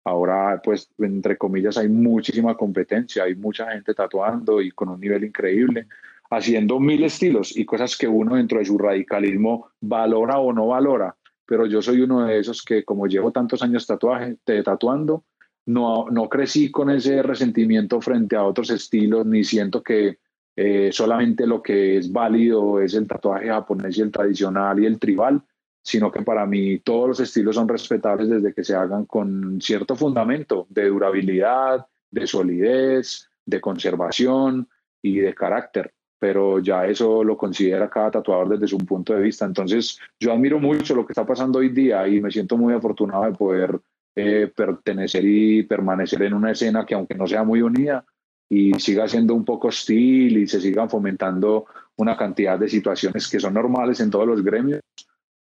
[0.05, 5.25] ahora, pues, entre comillas, hay muchísima competencia, hay mucha gente tatuando y con un nivel
[5.25, 5.89] increíble,
[6.31, 11.17] haciendo mil estilos y cosas que uno dentro de su radicalismo valora o no valora.
[11.47, 15.25] Pero yo soy uno de esos que, como llevo tantos años tatuaje, tatuando,
[15.67, 20.19] no, no crecí con ese resentimiento frente a otros estilos, ni siento que
[20.55, 24.99] eh, solamente lo que es válido es el tatuaje japonés y el tradicional y el
[24.99, 25.43] tribal,
[25.83, 29.97] sino que para mí todos los estilos son respetables desde que se hagan con cierto
[29.97, 34.69] fundamento de durabilidad, de solidez, de conservación
[35.01, 35.93] y de carácter.
[36.19, 39.45] Pero ya eso lo considera cada tatuador desde su punto de vista.
[39.45, 43.25] Entonces, yo admiro mucho lo que está pasando hoy día y me siento muy afortunado
[43.25, 43.81] de poder
[44.15, 48.05] eh, pertenecer y permanecer en una escena que, aunque no sea muy unida,
[48.53, 51.65] y siga siendo un poco hostil y se sigan fomentando
[51.97, 54.83] una cantidad de situaciones que son normales en todos los gremios,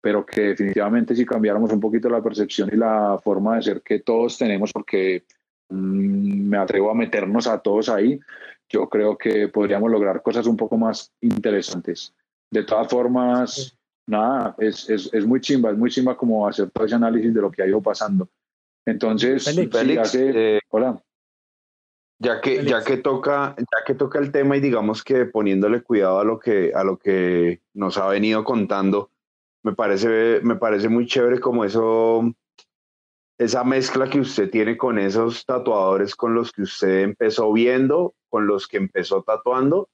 [0.02, 4.00] pero que definitivamente si cambiáramos un poquito la percepción y la forma de ser que
[4.00, 5.24] todos tenemos, porque
[5.70, 8.20] mm, me atrevo a meternos a todos ahí,
[8.68, 12.14] yo creo que podríamos lograr cosas un poco más interesantes.
[12.52, 13.74] De todas formas,
[14.06, 17.40] nada, es, es, es muy chimba, es muy chimba como hacer todo ese análisis de
[17.40, 18.28] lo que ha ido pasando.
[18.86, 21.02] Entonces, Félix, eh, hola.
[22.20, 26.20] Ya que, ya que toca, ya que toca el tema y digamos que poniéndole cuidado
[26.20, 29.12] a lo que, a lo que nos ha venido contando,
[29.64, 32.34] me parece, me parece muy chévere como eso,
[33.38, 38.48] esa mezcla que usted tiene con esos tatuadores con los que usted empezó viendo, con
[38.48, 39.88] los que empezó tatuando,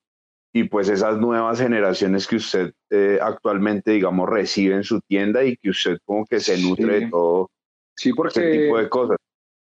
[0.53, 5.57] y pues esas nuevas generaciones que usted eh, actualmente, digamos, recibe en su tienda y
[5.57, 7.49] que usted como que se nutre de todo
[7.95, 9.17] sí, porque, ese tipo de cosas.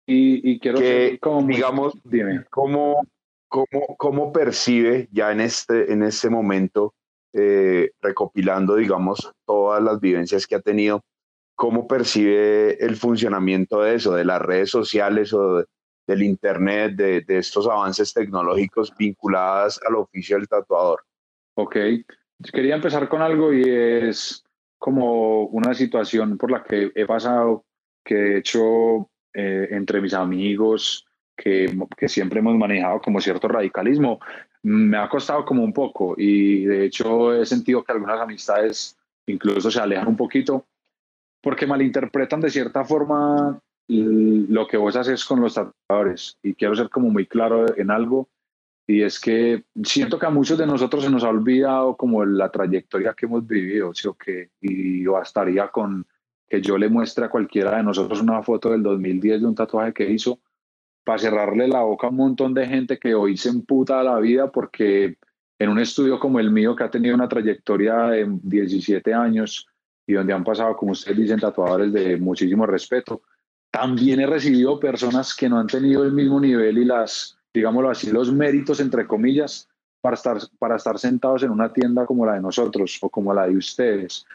[0.07, 2.45] Y, quiero que, digamos, dime.
[2.51, 3.07] ¿cómo,
[3.49, 6.95] cómo, cómo percibe ya en este, en este momento,
[7.33, 11.03] eh, recopilando, digamos, todas las vivencias que ha tenido,
[11.55, 15.65] cómo percibe el funcionamiento de eso, de las redes sociales o
[16.07, 21.01] del Internet, de, de estos avances tecnológicos vinculados al oficio del tatuador?
[21.55, 21.77] Ok,
[22.53, 24.43] quería empezar con algo y es
[24.79, 27.65] como una situación por la que he pasado,
[28.05, 34.21] que de hecho eh, entre mis amigos que, que, siempre hemos manejado como cierto radicalismo,
[34.63, 39.71] me ha costado como un poco y de hecho he sentido que algunas amistades incluso
[39.71, 40.67] se alejan un poquito
[41.41, 46.89] porque malinterpretan de cierta forma lo que vos haces con los tatuadores y quiero ser
[46.89, 48.29] como muy claro en algo
[48.87, 52.51] y es que siento que a muchos de nosotros se nos ha olvidado como la
[52.51, 54.17] trayectoria que hemos vivido, ¿sí o?
[54.61, 56.07] Y bastaría con
[56.53, 59.95] que yo le muestre a cualquiera de nosotros una foto del 2010 de un tatuaje
[59.95, 60.39] que hizo
[61.03, 64.53] para cerrarle la boca a un montón de gente que hoy se emputa la vida
[64.53, 65.17] porque
[65.59, 69.67] en un estudio como el mío que ha tenido una trayectoria de 17 años
[70.07, 73.23] y donde han pasado, como ustedes dicen, tatuadores de muchísimo respeto,
[73.71, 78.11] también he recibido personas que no han tenido el mismo nivel y las, digámoslo así,
[78.11, 79.71] los méritos, entre comillas,
[80.03, 83.47] para estar, para estar sentados en una tienda como la de nosotros o como la
[83.47, 84.27] de ustedes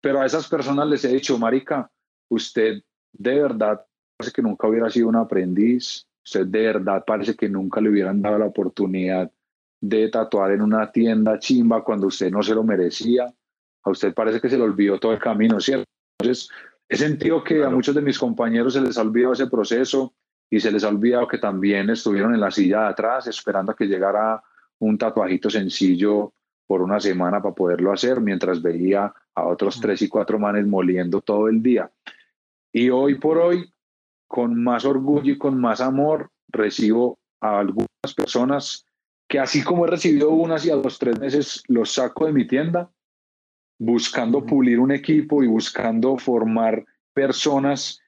[0.00, 1.90] pero a esas personas les he dicho, Marica,
[2.28, 2.82] usted
[3.12, 3.84] de verdad
[4.16, 8.22] parece que nunca hubiera sido un aprendiz, usted de verdad parece que nunca le hubieran
[8.22, 9.30] dado la oportunidad
[9.80, 13.32] de tatuar en una tienda chimba cuando usted no se lo merecía.
[13.84, 15.84] A usted parece que se le olvidó todo el camino, ¿cierto?
[16.18, 16.48] Entonces,
[16.88, 20.14] he sentido que a muchos de mis compañeros se les ha olvidado ese proceso
[20.50, 23.76] y se les ha olvidado que también estuvieron en la silla de atrás esperando a
[23.76, 24.42] que llegara
[24.78, 26.32] un tatuajito sencillo
[26.66, 31.20] por una semana para poderlo hacer mientras veía a otros tres y cuatro manes moliendo
[31.20, 31.90] todo el día.
[32.72, 33.70] Y hoy por hoy,
[34.26, 38.84] con más orgullo y con más amor, recibo a algunas personas
[39.28, 42.46] que así como he recibido unas y a los tres meses los saco de mi
[42.46, 42.90] tienda,
[43.78, 48.00] buscando pulir un equipo y buscando formar personas,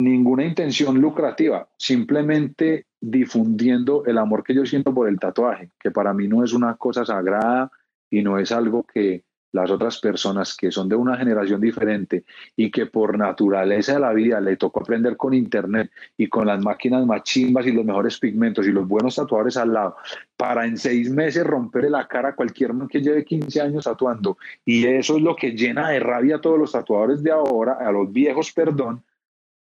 [0.00, 6.12] ninguna intención lucrativa, simplemente difundiendo el amor que yo siento por el tatuaje, que para
[6.12, 7.72] mí no es una cosa sagrada
[8.10, 12.24] y no es algo que las otras personas que son de una generación diferente
[12.56, 16.62] y que por naturaleza de la vida le tocó aprender con internet y con las
[16.62, 19.96] máquinas más chimbas y los mejores pigmentos y los buenos tatuadores al lado,
[20.36, 24.36] para en seis meses romperle la cara a cualquier man que lleve 15 años tatuando.
[24.64, 27.90] Y eso es lo que llena de rabia a todos los tatuadores de ahora, a
[27.90, 29.02] los viejos, perdón.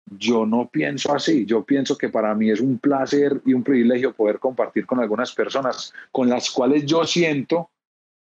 [0.08, 4.12] Yo no pienso así, yo pienso que para mí es un placer y un privilegio
[4.12, 7.70] poder compartir con algunas personas con las cuales yo siento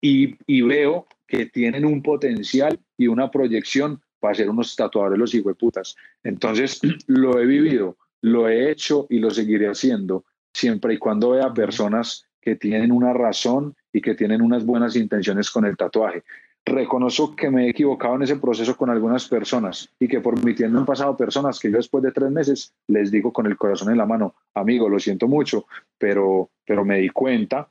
[0.02, 5.56] y, y veo que tienen un potencial y una proyección para ser unos tatuadores los
[5.56, 5.96] putas.
[6.24, 11.54] Entonces, lo he vivido, lo he hecho y lo seguiré haciendo siempre y cuando vea
[11.54, 16.24] personas que tienen una razón y que tienen unas buenas intenciones con el tatuaje.
[16.66, 20.56] Reconozco que me he equivocado en ese proceso con algunas personas y que por mi
[20.56, 23.92] tienda han pasado personas que yo después de tres meses les digo con el corazón
[23.92, 27.70] en la mano, amigo, lo siento mucho, pero, pero me di cuenta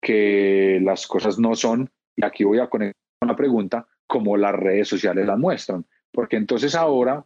[0.00, 1.90] que las cosas no son
[2.20, 6.74] y aquí voy a conectar una pregunta, como las redes sociales la muestran, porque entonces
[6.74, 7.24] ahora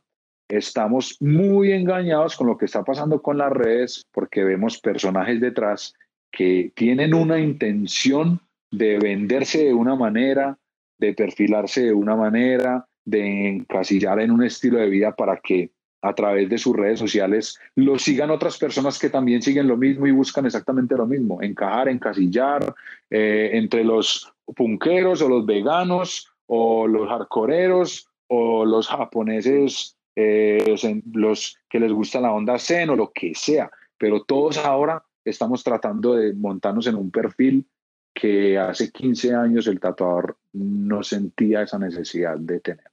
[0.49, 5.95] estamos muy engañados con lo que está pasando con las redes, porque vemos personajes detrás
[6.31, 10.59] que tienen una intención de venderse de una manera,
[10.99, 15.71] de perfilarse de una manera, de encasillar en un estilo de vida para que
[16.03, 20.07] a través de sus redes sociales lo sigan otras personas que también siguen lo mismo
[20.07, 22.75] y buscan exactamente lo mismo, encajar, encasillar
[23.09, 30.75] eh, entre los punqueros o los veganos o los hardcoreeros o los japoneses, eh,
[31.13, 35.65] los que les gusta la onda zen o lo que sea, pero todos ahora estamos
[35.65, 37.67] tratando de montarnos en un perfil
[38.15, 42.91] que hace 15 años el tatuador no sentía esa necesidad de tener.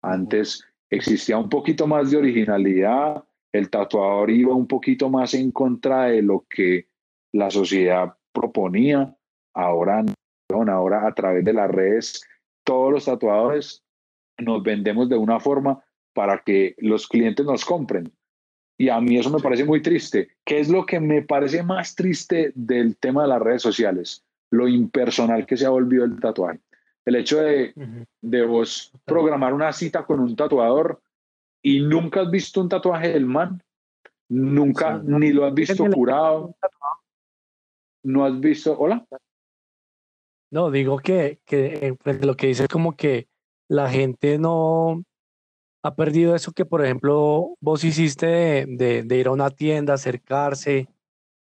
[0.00, 6.06] Antes existía un poquito más de originalidad, el tatuador iba un poquito más en contra
[6.06, 6.88] de lo que
[7.32, 9.14] la sociedad proponía,
[9.52, 10.04] ahora
[10.68, 12.24] ahora a través de las redes,
[12.64, 13.82] todos los tatuadores
[14.38, 18.12] nos vendemos de una forma para que los clientes nos compren.
[18.76, 20.28] Y a mí eso me parece muy triste.
[20.44, 24.24] ¿Qué es lo que me parece más triste del tema de las redes sociales?
[24.50, 26.60] Lo impersonal que se ha volvido el tatuaje.
[27.04, 27.74] El hecho de,
[28.22, 31.00] de vos programar una cita con un tatuador
[31.62, 33.62] y nunca has visto un tatuaje del man,
[34.28, 36.54] nunca ni lo has visto curado,
[38.02, 39.04] no has visto, hola.
[40.50, 43.28] No, digo que, que eh, pues, lo que dice es como que
[43.68, 45.02] la gente no
[45.84, 50.88] ha perdido eso que, por ejemplo, vos hiciste de, ir a una tienda, acercarse,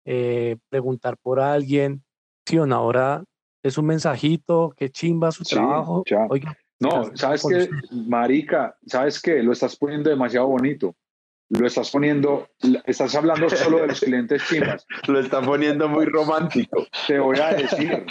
[0.05, 2.05] eh, preguntar por alguien.
[2.47, 3.25] Sí, ahora
[3.65, 6.05] es un mensajito, que chimba su trabajo.
[6.79, 10.95] no, sabes que, marica, sabes que lo estás poniendo demasiado bonito.
[11.51, 12.47] Lo estás poniendo,
[12.85, 14.87] estás hablando solo de los clientes chimbas.
[15.09, 16.87] lo está poniendo muy romántico.
[17.07, 18.07] Te voy a decir,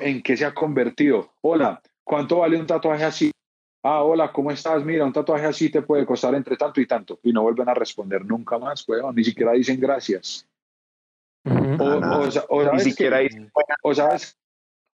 [0.00, 1.32] en qué se ha convertido.
[1.40, 3.30] Hola, ¿cuánto vale un tatuaje así?
[3.82, 4.84] Ah, hola, ¿cómo estás?
[4.84, 7.18] Mira, un tatuaje así te puede costar entre tanto y tanto.
[7.22, 9.14] Y no vuelven a responder nunca más, weón.
[9.14, 10.48] Ni siquiera dicen gracias.
[11.44, 13.50] o, ni siquiera dicen
[13.82, 14.38] o sabes,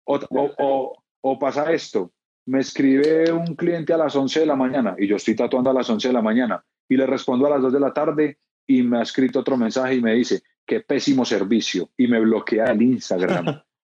[0.05, 2.13] o, pasa esto.
[2.47, 5.75] Me escribe un cliente a las 11 de la mañana y yo estoy tatuando a
[5.75, 8.85] las 11 de la mañana y le respondo a las 2 de la tarde y
[8.85, 12.83] me ha escrito otro mensaje y me dice, qué pésimo servicio y me bloquea el
[12.83, 13.63] Instagram.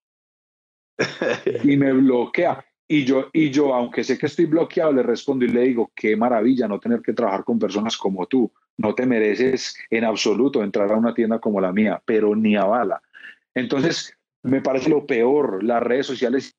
[1.64, 2.64] y me bloquea.
[2.88, 6.16] Y yo, y yo, aunque sé que estoy bloqueado, le respondo y le digo, qué
[6.16, 8.52] maravilla no tener que trabajar con personas como tú.
[8.76, 12.64] No te mereces en absoluto entrar a una tienda como la mía, pero ni a
[12.64, 13.00] bala.
[13.54, 15.62] Entonces, me parece lo peor.
[15.62, 16.56] Las redes sociales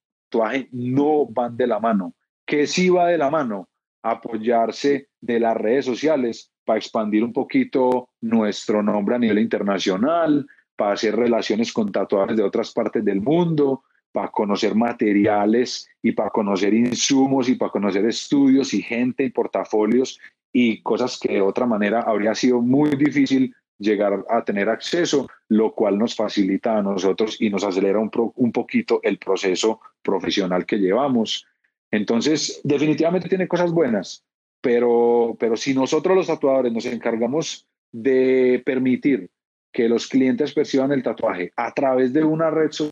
[0.71, 2.13] no van de la mano.
[2.45, 3.69] ¿Qué sí va de la mano?
[4.01, 10.93] Apoyarse de las redes sociales para expandir un poquito nuestro nombre a nivel internacional, para
[10.93, 16.73] hacer relaciones con tatuadores de otras partes del mundo, para conocer materiales y para conocer
[16.73, 20.19] insumos y para conocer estudios y gente y portafolios
[20.53, 25.73] y cosas que de otra manera habría sido muy difícil llegar a tener acceso, lo
[25.73, 31.45] cual nos facilita a nosotros y nos acelera un, poquito el proceso profesional que llevamos.
[31.89, 34.23] Entonces, definitivamente tiene cosas buenas,
[34.61, 39.31] pero, pero si nosotros los tatuadores nos encargamos de permitir
[39.71, 42.91] que los clientes perciban el tatuaje a través de una red social,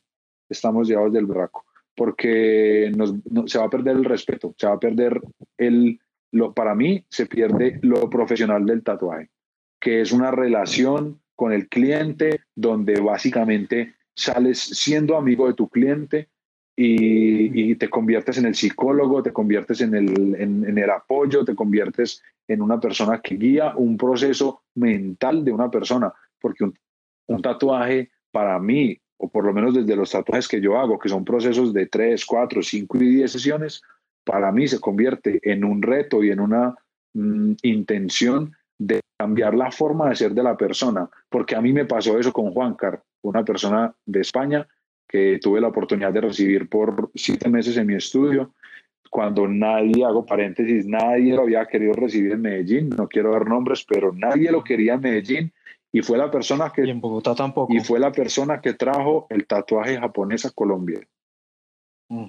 [0.52, 3.14] estamos llevados del braco, porque nos,
[3.46, 5.22] se va a perder el respeto, se va a perder
[5.58, 6.00] el,
[6.32, 9.30] lo, para mí se pierde lo profesional del tatuaje,
[9.80, 16.30] que es una relación con el cliente donde básicamente sales siendo amigo de tu cliente
[16.76, 22.22] y, te conviertes en el psicólogo, te conviertes en el, en, el apoyo, te conviertes
[22.48, 26.74] en una persona que guía un proceso mental de una persona, porque un,
[27.28, 31.08] un tatuaje para mí, o por lo menos desde los tatuajes que yo hago, que
[31.08, 33.82] son procesos de 3, 4, 5 y 10 sesiones,
[34.24, 36.76] para mí se convierte en un reto y en una
[37.14, 41.86] mm, intención de cambiar la forma de ser de la persona, porque a mí me
[41.86, 44.68] pasó eso con Juan Car, una persona de España
[45.08, 48.54] que tuve la oportunidad de recibir por siete meses en mi estudio,
[49.12, 53.86] cuando nadie, hago paréntesis, nadie lo había querido recibir en Medellín, no quiero dar nombres,
[53.88, 55.54] pero nadie lo quería en Medellín
[55.92, 56.86] y fue la persona que...
[56.86, 57.74] Y en Bogotá tampoco.
[57.74, 61.02] Y fue la persona que trajo el tatuaje japonés a Colombia.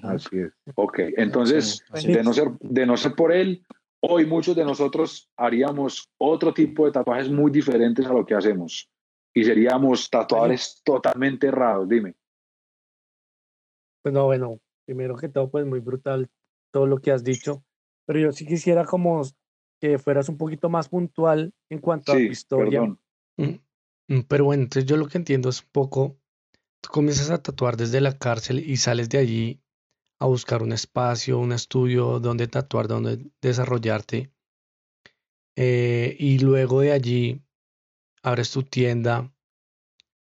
[0.03, 0.53] Así es.
[0.75, 3.65] Ok, entonces, de, no ser, de no ser por él,
[4.01, 8.89] hoy muchos de nosotros haríamos otro tipo de tatuajes muy diferentes a lo que hacemos.
[9.33, 12.15] Y seríamos tatuadores totalmente errados, dime.
[14.01, 16.29] Pues no, bueno, primero que todo, pues muy brutal
[16.71, 17.63] todo lo que has dicho,
[18.05, 19.21] pero yo sí quisiera como
[19.79, 22.95] que fueras un poquito más puntual en cuanto a tu historia.
[24.27, 26.17] Pero bueno, entonces yo lo que entiendo es un poco,
[26.81, 29.61] tú comienzas a tatuar desde la cárcel y sales de allí
[30.19, 34.31] a buscar un espacio, un estudio donde tatuar, donde desarrollarte.
[35.55, 37.41] Eh, y luego de allí
[38.21, 39.33] abres tu tienda.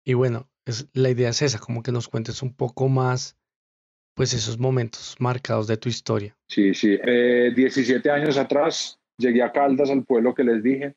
[0.05, 3.37] Y bueno, es, la idea es esa, como que nos cuentes un poco más
[4.15, 6.37] pues esos momentos marcados de tu historia.
[6.49, 6.97] Sí, sí.
[7.01, 10.95] Eh, 17 años atrás llegué a Caldas, al pueblo que les dije.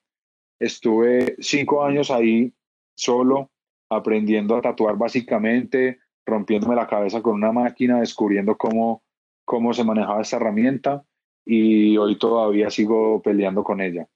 [0.62, 2.52] Estuve cinco años ahí
[2.94, 3.50] solo,
[3.90, 9.02] aprendiendo a tatuar básicamente, rompiéndome la cabeza con una máquina, descubriendo cómo,
[9.44, 11.04] cómo se manejaba esta herramienta
[11.44, 14.06] y hoy todavía sigo peleando con ella.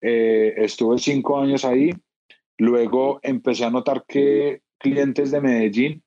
[0.00, 1.92] Eh, estuve cinco años ahí,
[2.58, 6.04] luego empecé a notar que clientes de Medellín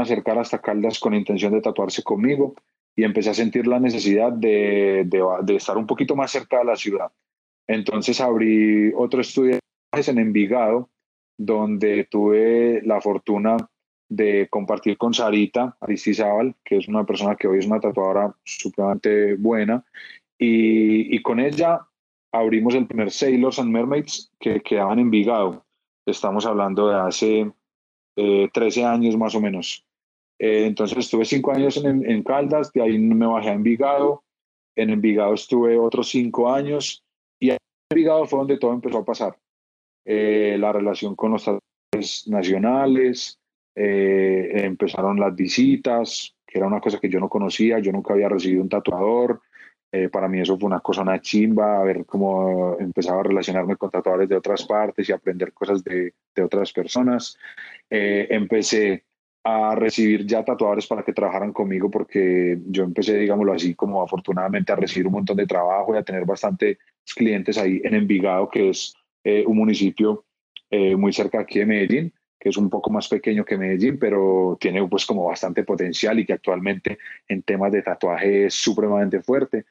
[0.00, 2.54] acercar hasta Caldas con intención de tatuarse conmigo
[2.94, 6.76] y empecé a sentir la necesidad de, de, estar un poquito más cerca de la
[6.76, 7.10] ciudad.
[7.72, 9.58] Entonces abrí otro estudio
[9.92, 10.90] en Envigado,
[11.38, 13.56] donde tuve la fortuna
[14.10, 19.36] de compartir con Sarita Aristizábal, que es una persona que hoy es una tatuadora supremamente
[19.36, 19.82] buena,
[20.38, 21.80] y, con ella
[22.30, 25.64] abrimos el primer Sailors and Mermaids que quedaban en Envigado.
[26.04, 27.52] Estamos hablando de hace
[28.52, 29.82] 13 eh, años más o menos.
[30.38, 34.24] Eh, entonces estuve cinco años en, en, Caldas, de ahí me bajé a Envigado.
[34.76, 37.11] En Envigado estuve otros cinco años y en
[37.92, 39.36] Envigado fue donde todo empezó a pasar.
[40.04, 41.50] Eh, la relación con los
[42.26, 43.38] nacionales,
[43.74, 48.62] empezaron las visitas, que era una cosa que yo no conocía, yo nunca había recibido
[48.62, 49.40] un tatuador.
[50.10, 53.90] para mí eso fue una cosa, una chimba, a ver cómo empezaba a relacionarme con
[53.90, 57.38] tatuadores de otras partes y aprender cosas de, de otras personas.
[57.90, 59.04] Eh, empecé
[59.44, 64.72] a recibir ya tatuadores para que trabajaran conmigo porque yo empecé, digámoslo así, como afortunadamente
[64.72, 66.78] a recibir un montón de trabajo y a tener bastantes
[67.16, 70.24] clientes ahí en Envigado, que es eh, un municipio
[70.70, 74.56] eh, muy cerca aquí de Medellín, que es un poco más pequeño que Medellín, pero
[74.60, 79.64] tiene pues como bastante potencial y que actualmente en temas de tatuaje es supremamente fuerte.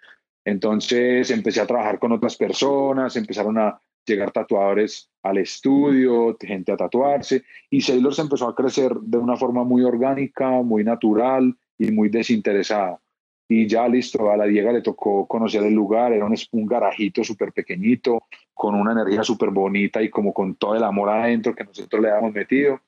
[0.44, 6.78] Entonces empecé a trabajar con otras personas, empezaron a llegar tatuadores al estudio, gente a
[6.78, 11.92] tatuarse, y Sailor se empezó a crecer de una forma muy orgánica, muy natural y
[11.92, 13.00] muy desinteresada.
[13.48, 17.24] Y ya listo, a la Diega le tocó conocer el lugar, era un, un garajito
[17.24, 21.66] súper pequeñito, con una energía súper bonita y como con todo el amor adentro que
[21.66, 22.80] nosotros le habíamos metido.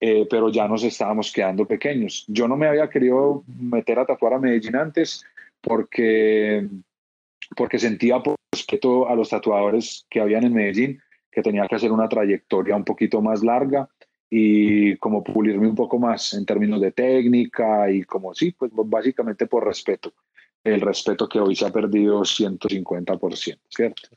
[0.00, 2.24] Eh, pero ya nos estábamos quedando pequeños.
[2.28, 5.24] Yo no me había querido meter a tatuar a Medellín antes
[5.60, 6.68] porque
[7.56, 11.92] porque sentía por respeto a los tatuadores que habían en Medellín que tenía que hacer
[11.92, 13.88] una trayectoria un poquito más larga
[14.30, 19.46] y como pulirme un poco más en términos de técnica y como sí, pues básicamente
[19.46, 20.12] por respeto,
[20.64, 24.08] el respeto que hoy se ha perdido 150%, ¿cierto?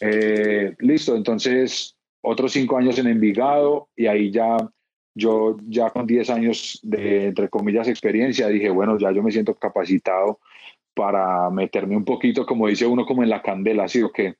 [0.00, 4.56] Eh, listo, entonces otros cinco años en Envigado y ahí ya
[5.14, 9.54] yo ya con 10 años de, entre comillas, experiencia, dije, bueno, ya yo me siento
[9.54, 10.38] capacitado
[11.00, 14.34] para meterme un poquito, como dice uno, como en la candela, ¿sí o qué?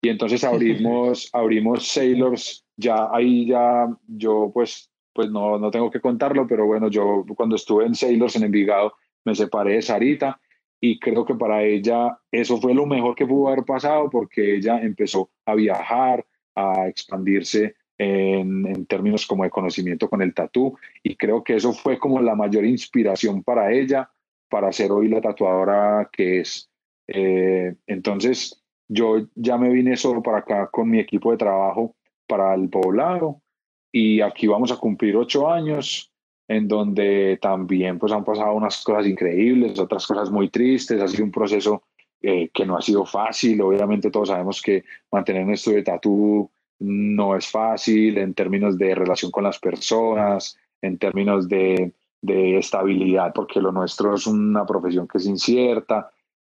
[0.00, 6.00] Y entonces abrimos, abrimos Sailors, ya ahí ya yo pues, pues no, no tengo que
[6.00, 8.92] contarlo, pero bueno, yo cuando estuve en Sailors en Envigado
[9.24, 10.40] me separé de Sarita
[10.80, 14.80] y creo que para ella eso fue lo mejor que pudo haber pasado porque ella
[14.80, 21.16] empezó a viajar, a expandirse en, en, términos como de conocimiento con el tatú y
[21.16, 24.08] creo que eso fue como la mayor inspiración para ella
[24.54, 26.70] para ser hoy la tatuadora que es.
[27.08, 31.96] Eh, entonces, yo ya me vine solo para acá con mi equipo de trabajo
[32.28, 33.42] para el poblado
[33.90, 36.12] y aquí vamos a cumplir ocho años
[36.46, 41.24] en donde también pues han pasado unas cosas increíbles, otras cosas muy tristes, ha sido
[41.24, 41.82] un proceso
[42.22, 46.48] eh, que no ha sido fácil, obviamente todos sabemos que mantener un estudio de tatú
[46.78, 51.92] no es fácil en términos de relación con las personas, en términos de,
[52.24, 56.10] de estabilidad, porque lo nuestro es una profesión que es incierta.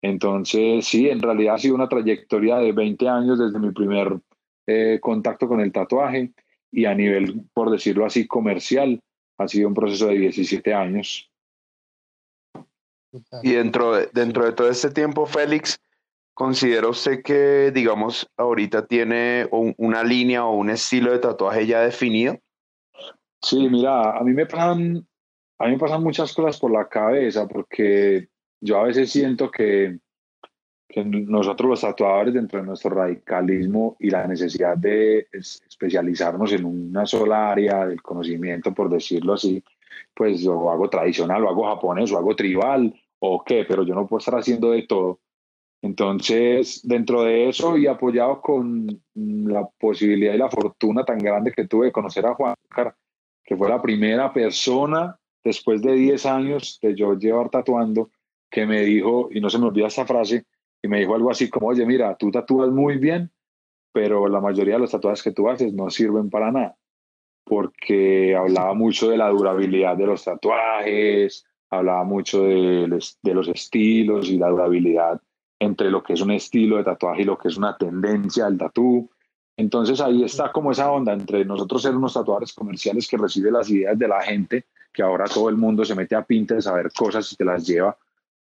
[0.02, 4.20] Entonces, sí, en realidad ha sido una trayectoria de 20 años desde mi primer
[4.68, 6.34] eh, contacto con el tatuaje
[6.72, 9.02] y a nivel, por decirlo así, comercial,
[9.40, 11.32] ha sido un proceso de 17 años.
[13.42, 15.80] Y dentro de, dentro de todo este tiempo, Félix,
[16.34, 22.38] ¿considera usted que, digamos, ahorita tiene una línea o un estilo de tatuaje ya definido?
[23.42, 25.08] Sí, mira, a mí me pasan,
[25.58, 28.28] a mí me pasan muchas cosas por la cabeza porque
[28.60, 30.00] yo a veces siento que,
[30.88, 37.06] que nosotros los tatuadores dentro de nuestro radicalismo y la necesidad de especializarnos en una
[37.06, 39.64] sola área del conocimiento, por decirlo así,
[40.14, 44.08] pues lo hago tradicional, lo hago japonés, lo hago tribal o qué, pero yo no
[44.08, 45.20] puedo estar haciendo de todo.
[45.82, 51.68] Entonces, dentro de eso y apoyado con la posibilidad y la fortuna tan grande que
[51.68, 52.96] tuve de conocer a Juan Car,
[53.44, 55.16] que fue la primera persona
[55.46, 58.10] después de 10 años de yo llevar tatuando,
[58.50, 60.46] que me dijo, y no se me olvida esta frase,
[60.82, 63.32] y me dijo algo así como, oye, mira, tú tatúas muy bien,
[63.94, 66.78] pero la mayoría de los tatuajes que tú haces no sirven para nada,
[67.44, 74.38] porque hablaba mucho de la durabilidad de los tatuajes, hablaba mucho de, los estilos y
[74.38, 75.22] la durabilidad
[75.60, 78.58] entre lo que es un estilo de tatuaje y lo que es una tendencia del
[78.58, 79.10] tatú.
[79.58, 83.70] Entonces ahí está como esa onda entre nosotros ser unos tatuadores comerciales que reciben las
[83.70, 84.66] ideas de la gente,
[84.96, 87.68] que ahora todo el mundo se mete a Pinterest a ver cosas y te las
[87.68, 87.98] lleva.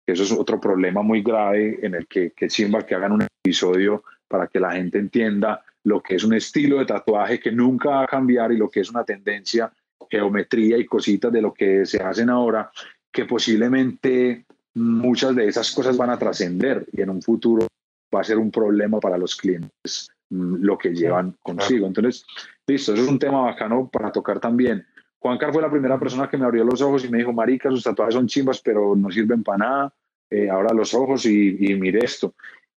[0.05, 4.03] Eso es otro problema muy grave en el que, que Simba que hagan un episodio
[4.27, 8.03] para que la gente entienda lo que es un estilo de tatuaje que nunca va
[8.03, 9.73] a cambiar y lo que es una tendencia,
[10.11, 12.71] geometría y cositas de lo que se hacen ahora,
[13.13, 17.69] que posiblemente muchas de esas cosas van a trascender y en un futuro
[18.15, 21.87] va a ser un problema para los clientes mm, lo que llevan consigo.
[21.87, 22.25] Entonces,
[22.67, 24.87] listo, eso es un tema bacano para tocar también.
[25.23, 27.71] Juan Carlos fue la primera persona que me abrió los ojos y me dijo, marica,
[27.71, 29.95] sus tatuajes son chimbas, pero no sirven para nada.
[30.29, 32.35] Eh, ahora los ojos y, y mire esto.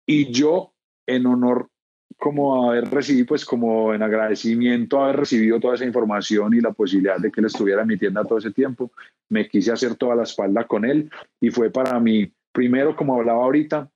[0.05, 0.73] Y yo,
[1.07, 1.69] en honor
[2.17, 7.17] como haber recibido, pues como en agradecimiento haber recibido toda esa información y la posibilidad
[7.17, 8.91] de que él estuviera en mi tienda todo ese tiempo,
[9.29, 13.43] me quise hacer toda la espalda con él y fue para mí, primero, como hablaba
[13.43, 13.89] ahorita,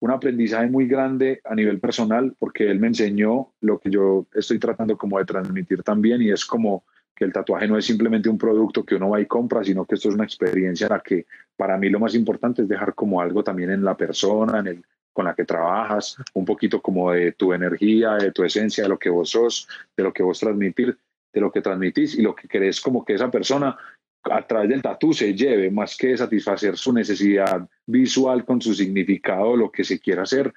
[0.00, 4.58] un aprendizaje muy grande a nivel personal porque él me enseñó lo que yo estoy
[4.58, 6.84] tratando como de transmitir también y es como
[7.14, 9.94] que el tatuaje no es simplemente un producto que uno va y compra, sino que
[9.94, 13.20] esto es una experiencia en la que para mí lo más importante es dejar como
[13.20, 17.32] algo también en la persona, en el, con la que trabajas, un poquito como de
[17.32, 20.96] tu energía, de tu esencia, de lo que vos sos, de lo que vos transmitir,
[21.32, 23.76] de lo que transmitís y lo que querés como que esa persona
[24.24, 29.56] a través del tatú se lleve, más que satisfacer su necesidad visual con su significado,
[29.56, 30.52] lo que se quiera hacer,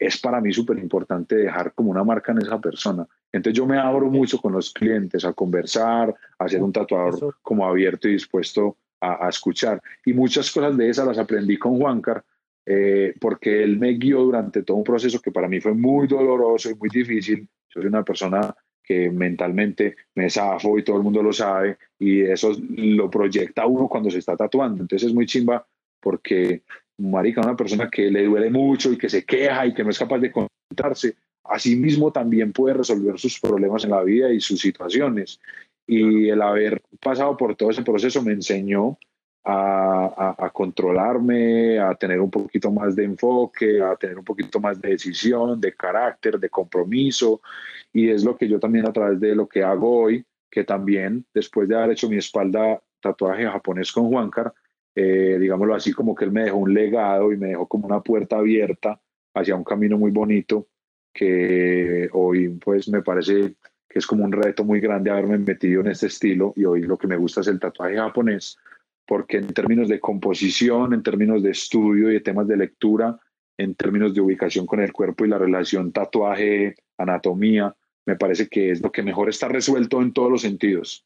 [0.00, 3.06] es para mí súper importante dejar como una marca en esa persona.
[3.30, 7.66] Entonces yo me abro mucho con los clientes a conversar, a ser un tatuador como
[7.66, 9.80] abierto y dispuesto a, a, escuchar.
[10.06, 12.24] Y muchas cosas de esas las aprendí con Juancar,
[12.64, 16.70] eh, porque él me guió durante todo un proceso que para mí fue muy doloroso
[16.70, 17.48] y muy difícil.
[17.68, 22.22] Yo soy una persona que mentalmente me zafo y todo el mundo lo sabe y
[22.22, 24.82] eso lo proyecta uno cuando se está tatuando.
[24.82, 25.64] Entonces es muy chimba
[26.00, 26.62] porque,
[27.00, 29.98] marica, una persona que le duele mucho y que se queja y que no es
[29.98, 34.60] capaz de contarse, así mismo también puede resolver sus problemas en la vida y sus
[34.60, 35.40] situaciones.
[35.86, 38.98] Y el haber pasado por todo ese proceso me enseñó
[39.44, 44.90] a, controlarme, a tener un poquito más de enfoque, a tener un poquito más de
[44.90, 47.40] decisión, de carácter, de compromiso.
[47.92, 51.24] Y es lo que yo también a través de lo que hago hoy, que también
[51.32, 54.52] después de haber hecho mi espalda tatuaje japonés con Juancar,
[54.94, 58.00] eh, digámoslo así, como que él me dejó un legado y me dejó como una
[58.00, 59.00] puerta abierta
[59.34, 60.68] hacia un camino muy bonito
[61.12, 63.54] que hoy pues me parece
[63.88, 66.96] que es como un reto muy grande haberme metido en este estilo y hoy lo
[66.96, 68.56] que me gusta es el tatuaje japonés
[69.10, 73.18] porque en términos de composición, en términos de estudio y de temas de lectura,
[73.58, 77.74] en términos de ubicación con el cuerpo y la relación tatuaje, anatomía,
[78.06, 81.04] me parece que es lo que mejor está resuelto en todos los sentidos.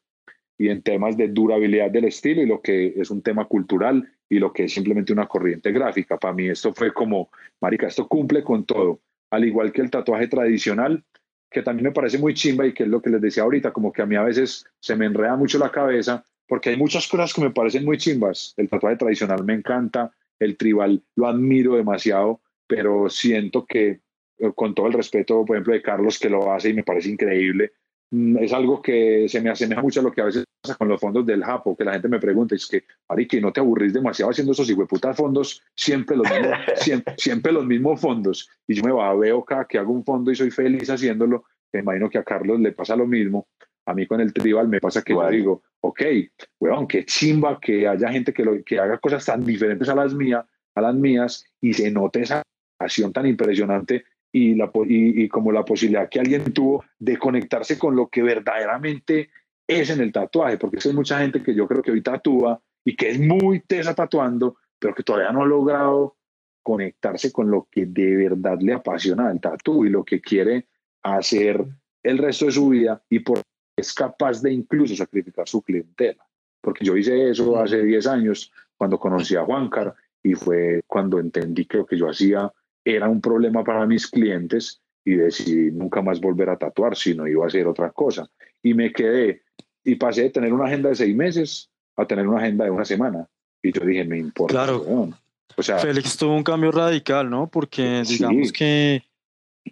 [0.57, 4.39] Y en temas de durabilidad del estilo y lo que es un tema cultural y
[4.39, 6.17] lo que es simplemente una corriente gráfica.
[6.17, 7.29] Para mí esto fue como,
[7.61, 9.01] marica, esto cumple con todo.
[9.31, 11.03] Al igual que el tatuaje tradicional,
[11.49, 13.91] que también me parece muy chimba y que es lo que les decía ahorita, como
[13.91, 17.33] que a mí a veces se me enreda mucho la cabeza porque hay muchas cosas
[17.33, 18.53] que me parecen muy chimbas.
[18.57, 24.01] El tatuaje tradicional me encanta, el tribal lo admiro demasiado, pero siento que
[24.37, 27.09] eh, con todo el respeto, por ejemplo, de Carlos que lo hace y me parece
[27.09, 27.71] increíble,
[28.11, 30.87] mm, es algo que se me asemeja mucho a lo que a veces pasa con
[30.87, 32.83] los fondos del Japo, que la gente me pregunta, es que,
[33.27, 35.61] que ¿no te aburrís demasiado haciendo esos putas fondos?
[35.75, 36.57] Siempre los, mismos,
[37.17, 38.49] siempre, los mismos fondos.
[38.67, 41.45] Y yo me va, veo cada que hago un fondo y soy feliz haciéndolo.
[41.71, 43.47] Me imagino que a Carlos le pasa lo mismo.
[43.85, 46.01] A mí con el tribal me pasa que yo digo, ok,
[46.59, 50.15] weón, qué chimba que haya gente que, lo, que haga cosas tan diferentes a las
[50.15, 50.43] mías,
[50.73, 52.41] a las mías y se note esa
[52.77, 57.95] pasión tan impresionante y, la, y, como la posibilidad que alguien tuvo de conectarse con
[57.95, 59.29] lo que verdaderamente
[59.67, 62.95] es en el tatuaje, porque hay mucha gente que yo creo que hoy tatúa y
[62.95, 66.17] que es muy tesa tatuando, pero que todavía no ha logrado
[66.61, 70.67] conectarse con lo que de verdad le apasiona el tatu y lo que quiere
[71.03, 71.63] hacer
[72.03, 73.41] el resto de su vida y por
[73.75, 76.25] es capaz de incluso sacrificar su clientela.
[76.61, 79.93] Porque yo hice eso hace 10 años cuando conocí a Juancar
[80.23, 82.51] y fue cuando entendí que lo que yo hacía
[82.83, 87.45] era un problema para mis clientes y decidí nunca más volver a tatuar, sino iba
[87.45, 88.27] a hacer otra cosa.
[88.63, 89.43] Y me quedé
[89.83, 92.83] y pasé de tener una agenda de seis meses a tener una agenda de una
[92.83, 93.29] semana.
[93.61, 94.53] Y yo dije, me importa.
[94.53, 95.13] Claro.
[95.55, 97.47] O sea, Félix tuvo un cambio radical, ¿no?
[97.47, 99.03] Porque digamos que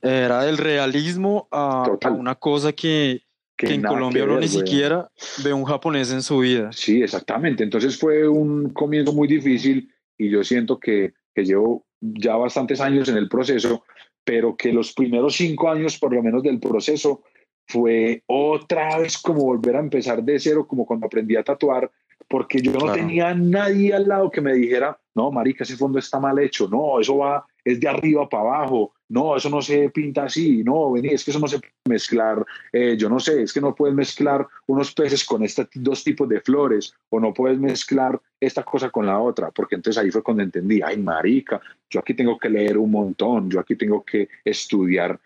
[0.01, 3.23] era del realismo a, una cosa que,
[3.57, 5.11] que, en Colombia no ni siquiera
[5.43, 6.71] ve un japonés en su vida.
[6.71, 7.63] Sí, exactamente.
[7.63, 13.09] Entonces fue un comienzo muy difícil y yo siento que, que llevo ya bastantes años
[13.09, 13.83] en el proceso,
[14.23, 17.23] pero que los primeros cinco años por lo menos del proceso
[17.65, 21.89] fue otra vez como volver a empezar de cero, como cuando aprendí a tatuar,
[22.27, 26.19] porque yo no tenía nadie al lado que me dijera, no, marica, ese fondo está
[26.19, 30.23] mal hecho, no, eso va, es de arriba para abajo, no, eso no se pinta
[30.23, 33.53] así, no, vení, es que eso no se puede mezclar, eh, yo no sé, es
[33.53, 37.59] que no puedes mezclar unos peces con estos dos tipos de flores, o no puedes
[37.59, 41.99] mezclar esta cosa con la otra, porque entonces ahí fue cuando entendí, ay, marica, yo
[41.99, 45.19] aquí tengo que leer un montón, yo aquí tengo que estudiar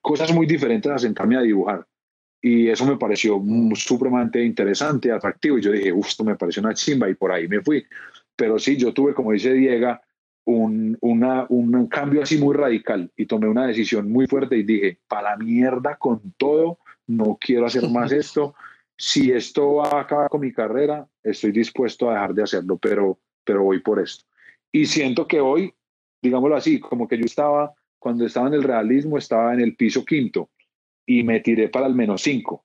[0.00, 1.86] cosas muy diferentes a sentarme a dibujar.
[2.42, 3.42] Y eso me pareció
[3.74, 5.58] supremamente interesante, atractivo.
[5.58, 7.84] Y yo dije, uff, esto me pareció una chimba y por ahí me fui.
[8.34, 9.98] Pero sí, yo tuve, como dice Diego,
[10.44, 14.98] un, una, un cambio así muy radical y tomé una decisión muy fuerte y dije,
[15.06, 18.54] para la mierda con todo, no quiero hacer más esto.
[18.96, 23.18] Si esto va a acabar con mi carrera, estoy dispuesto a dejar de hacerlo, pero,
[23.44, 24.24] pero voy por esto.
[24.72, 25.72] Y siento que hoy,
[26.22, 30.04] digámoslo así, como que yo estaba cuando estaba en el realismo estaba en el piso
[30.04, 30.50] quinto
[31.06, 32.64] y me tiré para el menos cinco.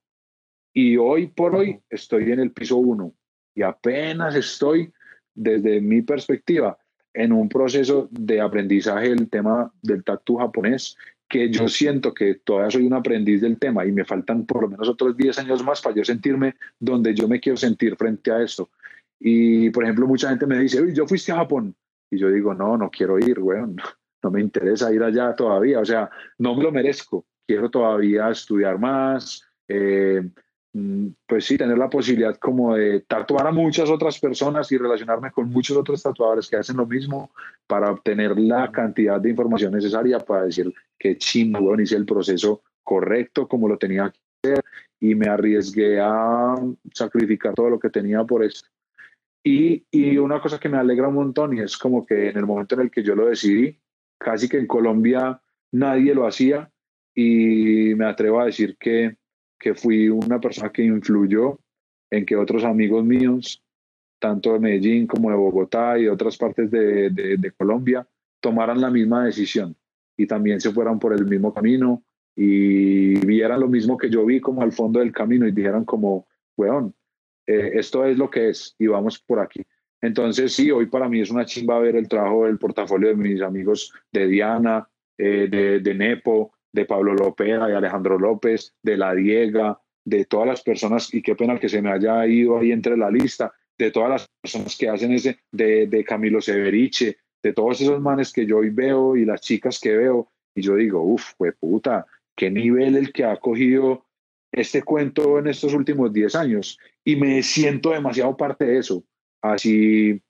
[0.73, 3.13] Y hoy por hoy estoy en el piso uno
[3.53, 4.91] y apenas estoy,
[5.33, 6.77] desde mi perspectiva,
[7.15, 10.97] en un proceso de aprendizaje del tema del tatu japonés,
[11.27, 14.69] que yo siento que todavía soy un aprendiz del tema y me faltan por lo
[14.69, 18.43] menos otros 10 años más para yo sentirme donde yo me quiero sentir frente a
[18.43, 18.69] esto.
[19.19, 21.75] Y, por ejemplo, mucha gente me dice, uy, yo fuiste a Japón.
[22.11, 23.77] Y yo digo, no, no quiero ir, weón
[24.25, 26.09] no me interesa ir allá todavía, o sea,
[26.39, 30.27] no me lo merezco, quiero todavía estudiar más, eh,
[31.25, 35.49] pues sí, tener la posibilidad como de tatuar a muchas otras personas y relacionarme con
[35.49, 37.31] muchos otros tatuadores que hacen lo mismo
[37.65, 43.47] para obtener la cantidad de información necesaria para decir que chingón hice el proceso correcto
[43.47, 44.63] como lo tenía que hacer
[44.99, 46.55] y me arriesgué a
[46.93, 48.67] sacrificar todo lo que tenía por esto.
[49.43, 52.45] Y, y una cosa que me alegra un montón y es como que en el
[52.45, 53.79] momento en el que yo lo decidí,
[54.17, 55.39] casi que en Colombia
[55.71, 56.69] nadie lo hacía
[57.13, 59.17] y me atrevo a decir que,
[59.59, 61.59] que fui una persona que influyó
[62.09, 63.63] en que otros amigos míos,
[64.19, 68.07] tanto de Medellín como de Bogotá y otras partes de, de, Colombia,
[68.39, 69.75] tomaran la misma decisión
[70.17, 72.03] y también se fueran por el mismo camino
[72.35, 76.27] y vieran lo mismo que yo vi como al fondo del camino y dijeran como,
[76.57, 76.93] weón,
[77.47, 79.61] eh, esto es lo que es y vamos por aquí.
[80.01, 83.41] Entonces, sí, hoy para mí es una chimba ver el trabajo del portafolio de mis
[83.41, 84.87] amigos de Diana,
[85.17, 90.47] eh, de, de, Nepo, de Pablo López, de Alejandro López, de La Diega, de todas
[90.47, 93.91] las personas, y qué pena que se me haya ido ahí entre la lista, de
[93.91, 98.45] todas las personas que hacen ese, de, de Camilo Severiche, de todos esos manes que
[98.45, 102.05] yo hoy veo y las chicas que veo, y yo digo, uff, fue puta,
[102.35, 104.05] qué nivel el que ha cogido
[104.51, 106.79] este cuento en estos últimos 10 años.
[107.03, 109.03] Y me siento demasiado parte de eso
[109.53, 110.21] así,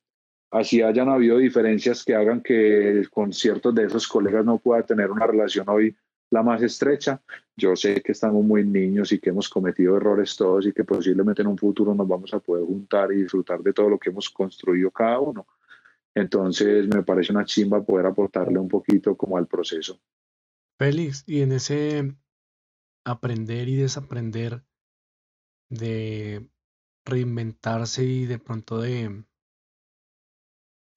[0.52, 5.12] así hayan habido diferencias que hagan que con ciertos de esos colegas no pueda tener
[5.12, 5.96] una relación hoy
[6.36, 7.22] la más estrecha.
[7.56, 11.42] Yo sé que estamos muy niños y que hemos cometido errores todos y que posiblemente
[11.42, 14.30] en un futuro nos vamos a poder juntar y disfrutar de todo lo que hemos
[14.30, 15.48] construido cada uno.
[16.14, 20.00] Entonces me parece una chimba poder aportarle un poquito como al proceso.
[20.78, 22.16] Félix, y en ese
[23.06, 24.64] aprender y desaprender
[25.70, 26.50] de
[27.06, 29.24] reinventarse y de pronto de,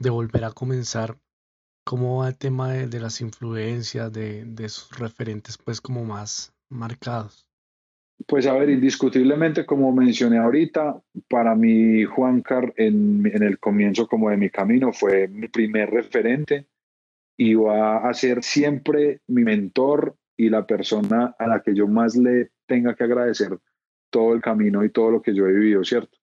[0.00, 1.20] de volver a comenzar,
[1.88, 7.48] ¿Cómo va el tema de, las influencias, de, de sus referentes, pues como más marcados?
[8.26, 14.28] Pues a ver, indiscutiblemente, como mencioné ahorita, para mí Juancar en, en el comienzo como
[14.28, 16.66] de mi camino fue mi primer referente
[17.38, 22.16] y va a ser siempre mi mentor y la persona a la que yo más
[22.16, 23.58] le tenga que agradecer
[24.10, 26.18] todo el camino y todo lo que yo he vivido, ¿cierto?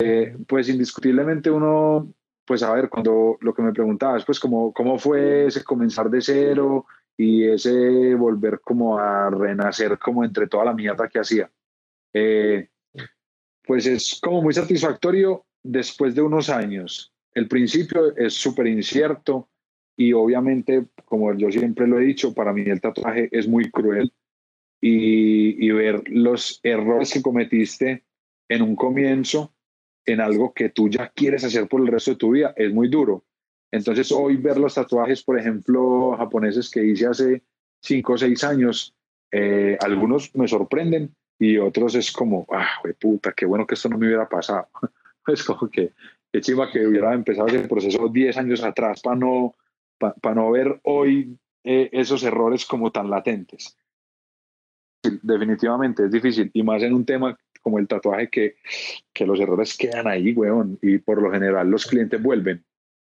[0.00, 2.12] Eh, pues indiscutiblemente uno,
[2.52, 6.20] pues a ver, cuando lo que me preguntabas, pues cómo, cómo fue ese comenzar de
[6.20, 6.84] cero,
[7.16, 11.50] y ese volver como a renacer como entre toda la mierda que hacía.
[12.12, 12.68] Eh,
[13.64, 17.10] pues es como muy satisfactorio después de unos años.
[17.32, 19.48] El principio es súper incierto
[19.96, 24.12] y obviamente, como yo siempre lo he dicho, para mí el tatuaje es muy cruel
[24.78, 28.04] y, y ver los errores que cometiste
[28.50, 29.54] en un comienzo,
[30.04, 32.88] en algo que tú ya quieres hacer por el resto de tu vida, es muy
[32.88, 33.24] duro.
[33.70, 37.42] Entonces hoy ver los tatuajes, por ejemplo, japoneses que hice hace
[37.80, 38.94] cinco o seis años,
[39.30, 43.88] eh, algunos me sorprenden y otros es como, ah, güey, puta, qué bueno que esto
[43.88, 44.68] no me hubiera pasado.
[45.26, 45.92] es como que,
[46.30, 49.54] qué chiva que hubiera empezado ese proceso diez años atrás para no,
[49.98, 53.76] para no ver hoy eh, esos errores como tan latentes.
[55.02, 58.56] Definitivamente es difícil y más en un tema como el tatuaje que,
[59.12, 62.64] que los errores quedan ahí, weón, y por lo general los clientes vuelven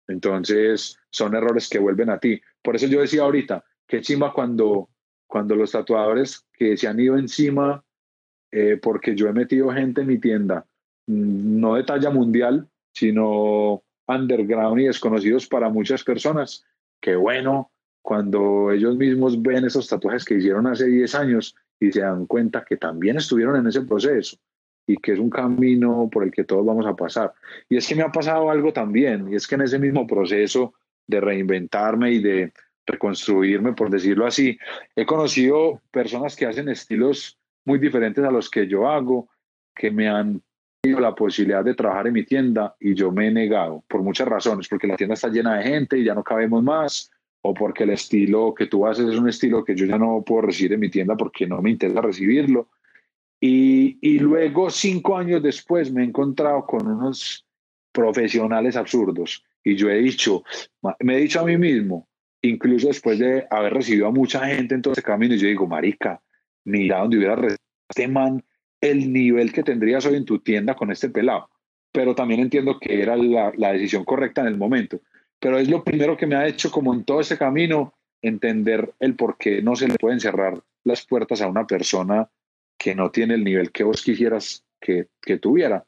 [0.06, 2.40] entonces, son errores que vuelven a ti.
[2.62, 4.90] Por eso yo decía ahorita, qué chimba cuando,
[5.26, 7.84] cuando los tatuadores que se han ido encima,
[8.50, 10.66] eh, porque yo he metido gente en mi tienda,
[11.06, 16.64] mm, no de talla mundial, sino underground y desconocidos para muchas personas.
[17.00, 17.70] Qué bueno
[18.02, 22.64] cuando ellos mismos ven esos tatuajes que hicieron hace 10 años y se dan cuenta
[22.64, 24.36] que también estuvieron en ese proceso
[24.86, 27.32] y que es un camino por el que todos vamos a pasar.
[27.68, 30.74] Y es que me ha pasado algo también, y es que en ese mismo proceso
[31.06, 32.52] de reinventarme y de
[32.86, 34.58] reconstruirme, por decirlo así,
[34.94, 39.28] he conocido personas que hacen estilos muy diferentes a los que yo hago,
[39.74, 40.42] que me han
[40.82, 44.28] dado la posibilidad de trabajar en mi tienda y yo me he negado por muchas
[44.28, 47.10] razones, porque la tienda está llena de gente y ya no cabemos más,
[47.46, 50.42] o porque el estilo que tú haces es un estilo que yo ya no puedo
[50.42, 52.70] recibir en mi tienda porque no me interesa recibirlo.
[53.38, 57.46] Y, luego, cinco años después, me he encontrado con unos
[57.92, 59.44] profesionales absurdos.
[59.62, 60.42] Y yo he dicho,
[61.00, 62.08] me he dicho a mí mismo,
[62.40, 65.66] incluso después de haber recibido a mucha gente en todo ese camino, y yo digo,
[65.66, 66.22] marica,
[66.64, 68.42] mira donde hubiera recibido este man
[68.80, 71.50] el nivel que tendrías hoy en tu tienda con este pelado.
[71.92, 75.02] Pero también entiendo que era la, la decisión correcta en el momento.
[75.44, 77.92] Pero es lo primero que me ha hecho, como en todo ese camino,
[78.22, 82.30] entender el por qué no se le pueden cerrar las puertas a una persona
[82.78, 85.84] que no tiene el nivel que vos quisieras que, que tuviera.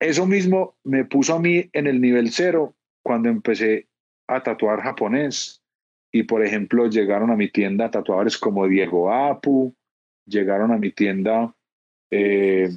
[0.00, 2.74] Eso mismo me puso a mí en el nivel cero
[3.04, 3.86] cuando empecé
[4.26, 5.62] a tatuar japonés.
[6.10, 9.72] Y por ejemplo, llegaron a mi tienda tatuadores como Diego Apu,
[10.26, 11.54] llegaron a mi tienda
[12.10, 12.70] eh,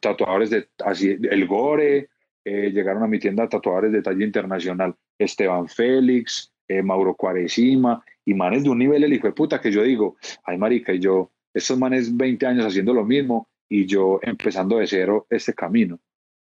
[0.00, 2.08] tatuadores de así, El Gore,
[2.44, 8.34] eh, llegaron a mi tienda tatuadores de talla internacional Esteban Félix, eh, Mauro Cuaresima, y
[8.34, 11.30] manes de un nivel el hijo de puta que yo digo, ay marica, y yo,
[11.54, 15.98] estos manes 20 años haciendo lo mismo y yo empezando de cero este camino.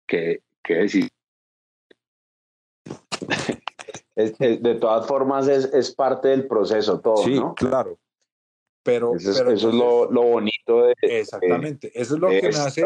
[0.06, 1.08] ¿Qué, qué decir?
[4.16, 7.98] de todas formas es, es, parte del proceso todo, sí, claro.
[8.82, 10.94] Pero eso es, eso es lo, lo, bonito de...
[11.02, 12.84] Exactamente, eso es lo que me hace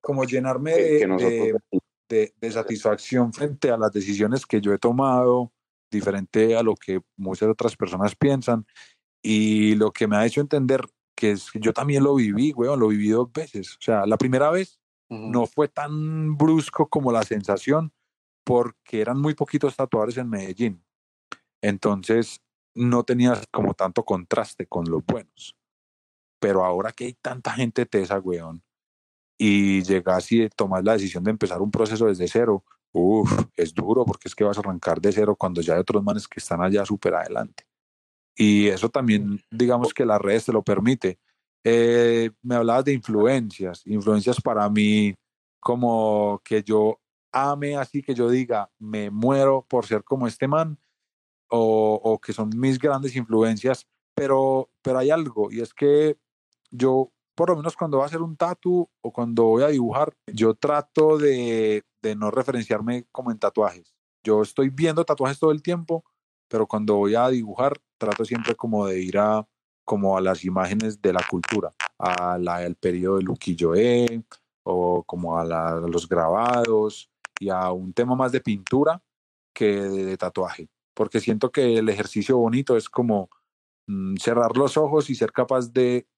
[0.00, 1.77] como llenarme de, de,
[2.08, 5.52] de, satisfacción frente a las decisiones que yo he tomado,
[5.90, 8.66] diferente a lo que muchas otras personas piensan,
[9.22, 12.88] y lo que me ha hecho entender que es, yo también lo viví, weón, lo
[12.88, 13.74] viví dos veces.
[13.74, 14.78] O sea, la primera vez
[15.08, 17.92] no fue tan brusco como la sensación
[18.44, 20.84] porque eran muy poquitos tatuadores en Medellín.
[21.60, 22.40] Entonces
[22.74, 25.56] no tenías como tanto contraste con los buenos.
[26.40, 28.62] Pero ahora que hay tanta gente tesa, weón,
[29.38, 34.04] y llegas y tomas la decisión de empezar un proceso desde cero, uff, es duro
[34.04, 36.60] porque es que vas a arrancar de cero cuando ya hay otros manes que están
[36.60, 37.64] allá súper adelante.
[38.36, 41.18] Y eso también, digamos que las redes te lo permite.
[41.64, 45.14] Eh, me hablabas de influencias, influencias para mí
[45.60, 47.00] como que yo
[47.32, 50.78] ame así, que yo diga, me muero por ser como este man,
[51.50, 56.16] o, o que son mis grandes influencias, pero, pero hay algo, y es que
[56.70, 60.12] yo, por lo menos cuando voy a hacer un tatu o cuando voy a dibujar,
[60.26, 63.94] yo trato de, de no referenciarme como en tatuajes.
[64.24, 66.04] Yo estoy viendo tatuajes todo el tiempo,
[66.48, 69.46] pero cuando voy a dibujar trato siempre como de ir a
[69.84, 74.24] como a las imágenes de la cultura, a la, al periodo de Luquilloé
[74.64, 75.44] o como a,
[75.86, 77.08] los grabados
[77.38, 79.00] y a un tema más de pintura
[79.54, 83.30] que de, tatuaje, porque siento que el ejercicio bonito es como
[83.86, 86.08] mm, cerrar los ojos y ser capaz de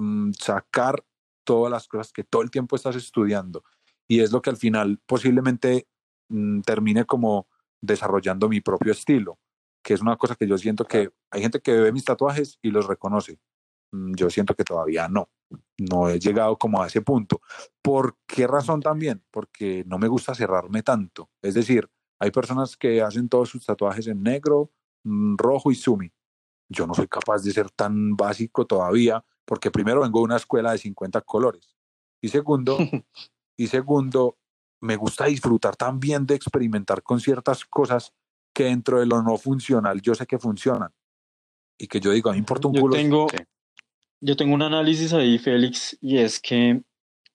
[0.00, 1.04] mm, sacar
[1.44, 3.64] todas las cosas que todo el tiempo estás estudiando.
[4.08, 5.88] Y es lo que al final posiblemente
[6.28, 7.48] mm, termine como
[7.80, 9.38] desarrollando mi propio estilo,
[9.82, 12.70] que es una cosa que yo siento que hay gente que ve mis tatuajes y
[12.70, 13.38] los reconoce.
[13.92, 15.30] Yo siento que todavía no
[15.78, 17.40] no he llegado como a ese punto.
[17.82, 19.22] ¿Por qué razón también?
[19.30, 21.30] Porque no me gusta cerrarme tanto.
[21.42, 21.88] Es decir,
[22.18, 24.70] hay personas que hacen todos sus tatuajes en negro,
[25.04, 26.12] mm, rojo y sumi.
[26.68, 30.70] Yo no soy capaz de ser tan básico todavía porque primero vengo de una escuela
[30.70, 31.74] de 50 colores
[32.22, 32.78] y segundo,
[33.56, 34.38] y segundo,
[34.80, 38.14] me gusta disfrutar también de experimentar con ciertas cosas
[38.54, 40.92] que dentro de lo no funcional yo sé que funcionan
[41.76, 42.94] y que yo digo, a mí me importa un culo.
[42.94, 43.26] Tengo,
[44.20, 46.84] yo tengo un análisis ahí, Félix, y es que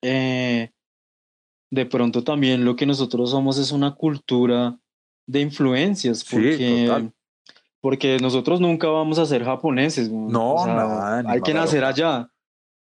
[0.02, 0.72] eh,
[1.70, 4.80] de pronto también lo que nosotros somos es una cultura
[5.28, 7.12] de influencias, porque,
[7.86, 10.10] porque nosotros nunca vamos a ser japoneses.
[10.12, 10.56] No,
[11.28, 12.28] hay que nacer allá.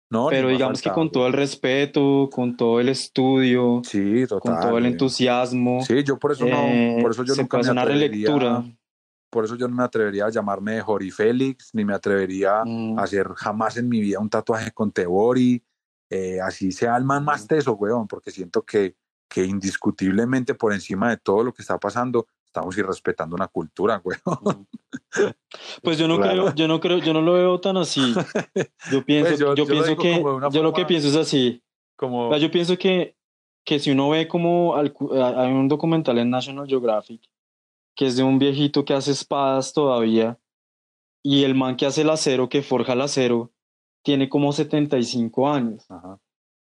[0.08, 4.78] No, pero digamos que con todo el respeto, con todo el estudio, sí, con todo
[4.78, 5.82] el entusiasmo.
[5.84, 8.64] Sí, yo por eso no, por eso yo nunca me una relectura
[9.28, 12.98] por eso yo no me atrevería a llamarme Jori Félix, ni me atrevería mm.
[12.98, 15.62] a hacer jamás en mi vida un tatuaje con Tebori,
[16.08, 17.48] eh, así sea el man más mm.
[17.48, 18.94] teso, weón, porque siento que,
[19.28, 24.02] que indiscutiblemente por encima de todo lo que está pasando, estamos irrespetando una cultura.
[24.04, 24.64] Mm.
[25.82, 28.00] Pues yo no creo, yo no creo, yo no lo veo tan así.
[28.90, 31.62] Yo pienso, pues yo, pienso que, yo lo que pienso es así.
[31.94, 32.36] Como...
[32.36, 33.16] yo pienso que,
[33.64, 37.22] que si uno ve como hay un documental en National Geographic
[37.94, 40.38] que es de un viejito que hace espadas todavía,
[41.22, 43.52] y el man que hace el acero, que forja el acero,
[44.02, 45.86] tiene como 75 años.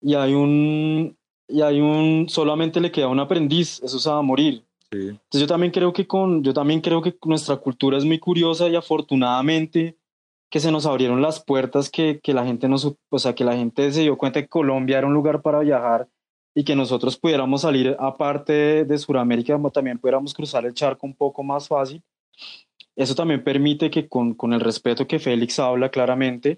[0.01, 1.17] Y hay un,
[1.47, 4.63] y hay un, solamente le queda un aprendiz, eso se va a morir.
[4.91, 8.67] Entonces yo también creo que con, yo también creo que nuestra cultura es muy curiosa
[8.67, 9.97] y afortunadamente
[10.49, 12.77] que se nos abrieron las puertas, que, que la gente no,
[13.09, 16.07] o sea, que la gente se dio cuenta que Colombia era un lugar para viajar
[16.55, 21.43] y que nosotros pudiéramos salir aparte de, Sudamérica, también pudiéramos cruzar el charco un poco
[21.43, 22.01] más fácil.
[22.95, 26.57] Eso también permite que con, con el respeto que Félix habla claramente,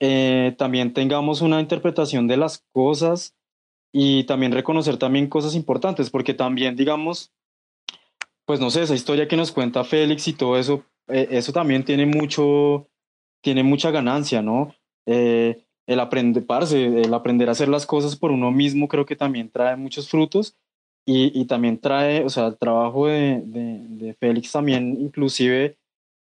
[0.00, 3.36] eh, también tengamos una interpretación de las cosas
[3.92, 7.32] y también reconocer también cosas importantes, porque también, digamos,
[8.50, 11.84] pues no sé, esa historia que nos cuenta Félix y todo eso, eh, eso también
[11.84, 12.88] tiene mucho,
[13.44, 14.74] tiene mucha ganancia, ¿no?
[15.06, 19.50] Eh, el aprender, el aprender a hacer las cosas por uno mismo creo que también
[19.50, 20.56] trae muchos frutos
[21.06, 25.78] y, y también trae, o sea, el trabajo de, de, Félix también inclusive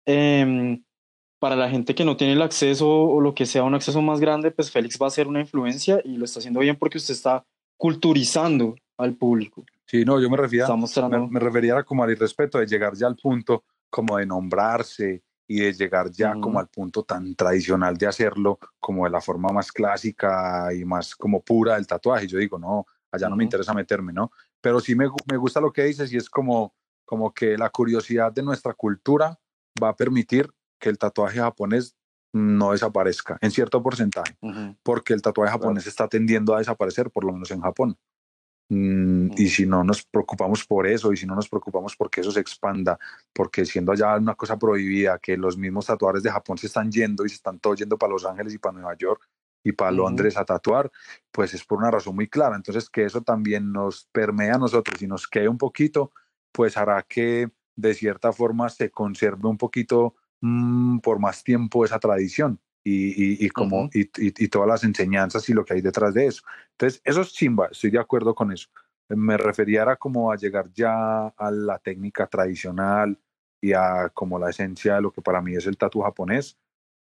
[0.07, 0.81] eh,
[1.39, 4.19] para la gente que no tiene el acceso o lo que sea un acceso más
[4.19, 7.13] grande, pues Félix va a ser una influencia y lo está haciendo bien porque usted
[7.13, 7.45] está
[7.77, 9.67] culturizando al público.
[9.87, 10.67] Sí, no, yo me refería,
[11.09, 15.61] me, me refería como al irrespeto de llegar ya al punto como de nombrarse y
[15.61, 19.71] de llegar ya como al punto tan tradicional de hacerlo como de la forma más
[19.71, 22.27] clásica y más como pura del tatuaje.
[22.27, 24.33] Yo digo, no, allá no me interesa meterme, ¿no?
[24.61, 26.75] Pero sí me, me, gusta lo que dices y es como,
[27.05, 29.39] como que la curiosidad de nuestra cultura
[29.83, 31.95] va a permitir que el tatuaje japonés
[32.33, 34.37] no desaparezca en cierto porcentaje,
[34.83, 37.97] porque el tatuaje japonés está tendiendo a desaparecer, por lo menos en Japón.
[38.69, 42.33] Mm, y si no nos preocupamos por eso, y si no nos preocupamos porque eso
[42.33, 42.99] se expanda,
[43.33, 47.25] porque siendo allá una cosa prohibida, que los mismos tatuadores de Japón se están yendo
[47.25, 49.29] y se están todos yendo para Los Ángeles y para Nueva York
[49.63, 50.91] y para Londres a tatuar,
[51.31, 52.57] pues es por una razón muy clara.
[52.57, 56.13] Entonces, que eso también nos permea a nosotros y nos quede un poquito,
[56.53, 61.99] pues hará que de cierta forma se conserve un poquito mm, por más tiempo esa
[61.99, 66.27] tradición y, y, como, y, y, todas las enseñanzas y lo que hay detrás de
[66.27, 66.43] eso.
[66.73, 68.69] Entonces, eso es chimba, estoy de acuerdo con eso.
[69.09, 73.19] Me refería a como a llegar ya a la técnica tradicional
[73.61, 76.59] y a como la esencia de lo que para mí es el tatu japonés,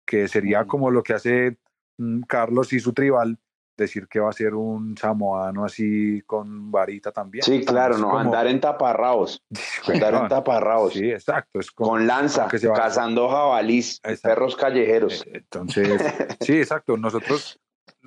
[0.07, 1.59] que sería como lo que hace
[1.99, 3.39] mm, Carlos y su tribal,
[3.77, 7.45] decir que va a ser un samoano así con varita también.
[7.45, 9.43] Sí, claro, no, andar en taparrabos.
[9.87, 10.95] andar en taparrabos.
[10.95, 11.61] Sí, exacto.
[11.61, 15.27] Es con lanza, cazando jabalís, perros callejeros.
[15.27, 16.01] Eh, entonces,
[16.41, 16.97] sí, exacto.
[16.97, 17.61] Nosotros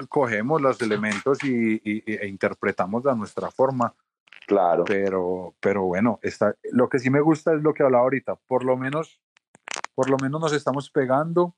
[0.08, 3.94] cogemos los elementos y, e interpretamos a nuestra forma.
[4.48, 4.84] Claro.
[4.86, 8.36] Pero, pero bueno, está, lo que sí me gusta es lo que hablaba ahorita.
[8.36, 9.22] Por lo menos,
[9.94, 11.56] por lo menos nos estamos pegando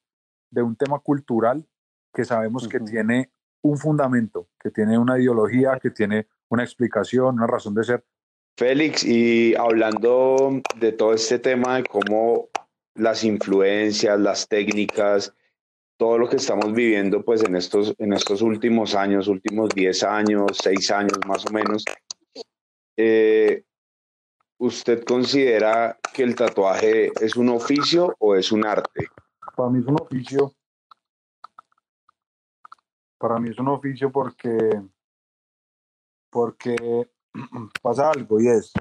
[0.49, 1.65] de un tema cultural
[2.13, 3.31] que sabemos que tiene
[3.63, 8.03] un fundamento, que tiene una ideología, que tiene una explicación, una razón de ser.
[8.57, 12.49] Félix, y hablando de todo este tema de cómo
[12.95, 15.33] las influencias, las técnicas,
[15.97, 20.57] todo lo que estamos viviendo pues en estos, en estos últimos años, últimos 10 años,
[20.61, 21.85] 6 años más o menos,
[22.97, 23.63] eh,
[24.57, 29.07] ¿usted considera que el tatuaje es un oficio o es un arte?
[29.55, 30.53] Para mí es un oficio.
[33.21, 34.81] Para mí es un oficio porque,
[36.31, 37.11] porque
[37.83, 38.73] pasa algo y es,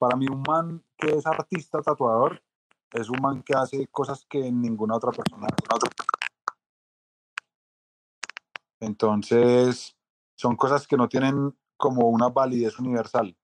[0.00, 2.42] para mí un man que es artista tatuador
[2.92, 5.86] es un man que hace cosas que ninguna otra persona hace.
[8.80, 9.96] Entonces,
[10.34, 13.36] son cosas que no tienen como una validez universal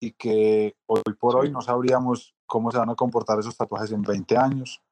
[0.00, 4.00] y que hoy por hoy no sabríamos cómo se van a comportar esos tatuajes en
[4.00, 4.82] 20 años.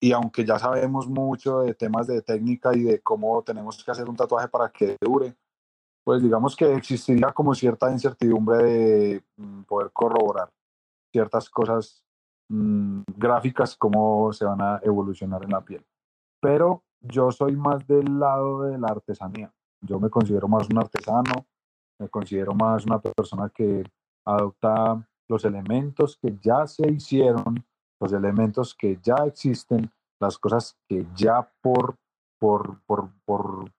[0.00, 4.08] Y aunque ya sabemos mucho de temas de técnica y de cómo tenemos que hacer
[4.08, 5.34] un tatuaje para que dure,
[6.04, 10.50] pues digamos que existiría como cierta incertidumbre de mm, poder corroborar
[11.10, 12.04] ciertas cosas
[12.48, 15.84] mm, gráficas, cómo se van a evolucionar en la piel.
[16.40, 19.52] Pero yo soy más del lado de la artesanía.
[19.80, 21.46] Yo me considero más un artesano,
[21.98, 23.82] me considero más una persona que
[24.24, 27.64] adopta los elementos que ya se hicieron,
[28.00, 29.90] los elementos que ya existen,
[30.20, 31.96] las cosas que ya por,
[32.38, 33.70] por, por, por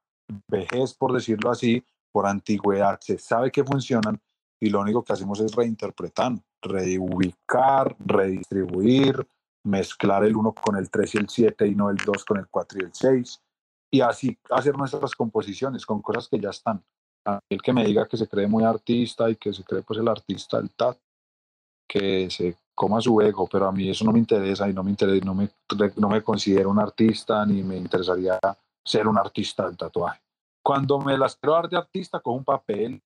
[0.48, 4.20] vejez, por decirlo así, por antigüedad, se sabe que funcionan
[4.60, 9.28] y lo único que hacemos es reinterpretar, reubicar, redistribuir,
[9.64, 12.48] mezclar el 1 con el 3 y el 7 y no el 2 con el
[12.48, 13.42] 4 y el 6
[13.92, 16.84] y así hacer nuestras composiciones con cosas que ya están.
[17.50, 20.08] El que me diga que se cree muy artista y que se cree pues el
[20.08, 20.98] artista del tat,
[21.88, 24.92] que se coma su ego, pero a mí eso no me interesa y no me,
[24.92, 25.50] interesa, no me,
[25.96, 28.40] no me considero un artista ni me interesaría
[28.84, 30.22] ser un artista del tatuaje.
[30.62, 33.02] Cuando me las quiero dar de artista, con un papel,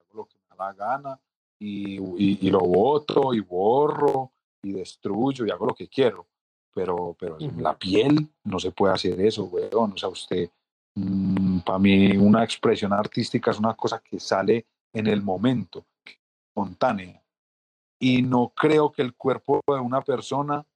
[0.00, 1.20] hago lo que me da la gana
[1.58, 4.32] y, y, y lo boto y borro
[4.62, 6.26] y destruyo y hago lo que quiero
[6.72, 9.92] pero, pero la piel no se puede hacer eso, weón.
[9.92, 10.50] O sea, usted,
[10.94, 17.21] mm, para mí una expresión artística es una cosa que sale en el momento, espontánea.
[18.02, 20.66] Y no creo que el cuerpo de una persona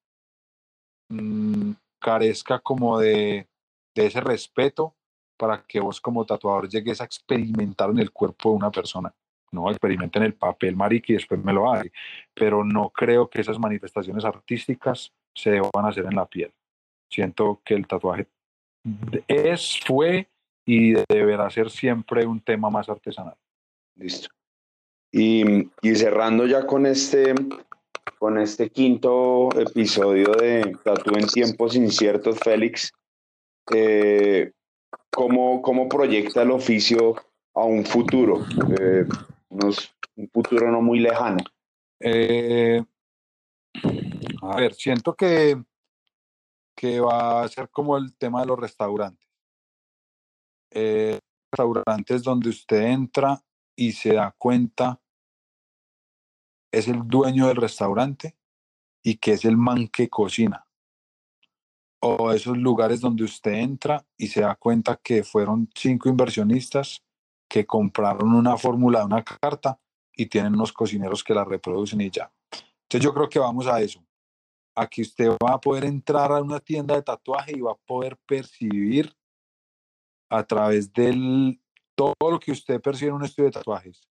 [1.09, 3.49] mm, carezca como de,
[3.97, 4.95] de ese respeto
[5.37, 9.12] para que vos como tatuador llegues a experimentar en el cuerpo de una persona.
[9.51, 11.83] No, experimenten el papel, marica, y después me lo haga.
[12.33, 16.53] Pero no creo que esas manifestaciones artísticas se deban hacer en la piel.
[17.11, 18.29] Siento que el tatuaje
[19.27, 20.29] es, fue
[20.64, 23.37] y deberá ser siempre un tema más artesanal.
[23.97, 24.36] Listo.
[25.12, 27.34] Y, y cerrando ya con este,
[28.18, 32.92] con este quinto episodio de Tatu en tiempos inciertos, Félix,
[33.74, 34.52] eh,
[35.11, 37.14] ¿cómo, ¿cómo, proyecta el oficio
[37.54, 38.44] a un futuro?
[38.80, 39.04] Eh,
[39.50, 41.38] un futuro no muy lejano.
[42.00, 42.82] Eh,
[44.42, 45.62] a ver, siento que,
[46.74, 49.26] que va a ser como el tema de los restaurantes.
[51.50, 53.40] Restaurantes donde usted entra
[53.77, 55.01] y se da cuenta,
[56.72, 58.37] es el dueño del restaurante
[59.03, 60.66] y que es el man que cocina.
[62.01, 67.03] O esos lugares donde usted entra y se da cuenta que fueron cinco inversionistas
[67.49, 69.79] que compraron una fórmula de una carta
[70.12, 72.33] y tienen unos cocineros que la reproducen y ya.
[72.83, 74.05] Entonces yo creo que vamos a eso.
[74.74, 78.16] Aquí usted va a poder entrar a una tienda de tatuaje y va a poder
[78.27, 79.14] percibir
[80.29, 81.61] a través del
[81.97, 84.09] todo lo que usted percibe en un estudio de tatuajes,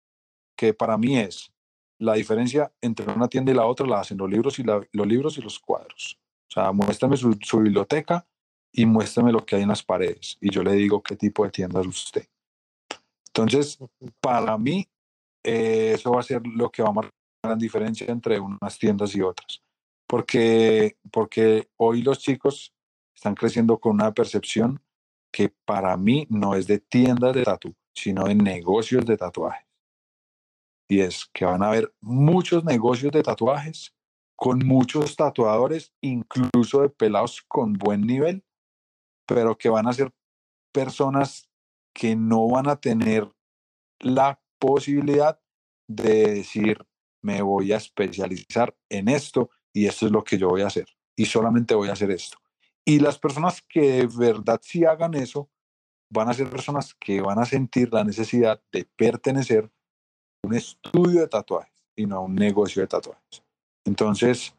[0.57, 1.51] que para mí es
[1.97, 5.37] la diferencia entre una tienda y la otra la hacen los libros y los libros
[5.37, 6.19] y los cuadros.
[6.49, 8.27] O sea, muéstrame su, su biblioteca
[8.71, 11.51] y muéstrame lo que hay en las paredes y yo le digo qué tipo de
[11.51, 12.27] tienda es usted.
[13.27, 13.79] Entonces,
[14.19, 14.87] para mí,
[15.43, 17.13] eh, eso va a ser lo que va a marcar
[17.43, 19.61] la diferencia entre unas tiendas y otras.
[20.07, 22.73] Porque, porque hoy los chicos
[23.13, 24.81] están creciendo con una percepción
[25.35, 29.67] que para mí no es de tiendas de tatu, sino de negocios de tatuajes.
[30.87, 33.93] Y es que van a haber muchos negocios de tatuajes
[34.37, 38.45] con muchos tatuadores, incluso de pelados con buen nivel,
[39.27, 40.13] pero que van a ser
[40.71, 41.49] personas
[41.93, 43.29] que no van a tener
[43.99, 45.37] la posibilidad
[45.89, 46.77] de decir,
[47.21, 50.87] me voy a especializar en esto y esto es lo que yo voy a hacer
[51.17, 52.37] y solamente voy a hacer esto.
[52.85, 55.49] Y las personas que de verdad sí hagan eso,
[56.11, 61.21] van a ser personas que van a sentir la necesidad de pertenecer a un estudio
[61.21, 63.43] de tatuajes y no a un negocio de tatuajes.
[63.85, 64.55] Entonces,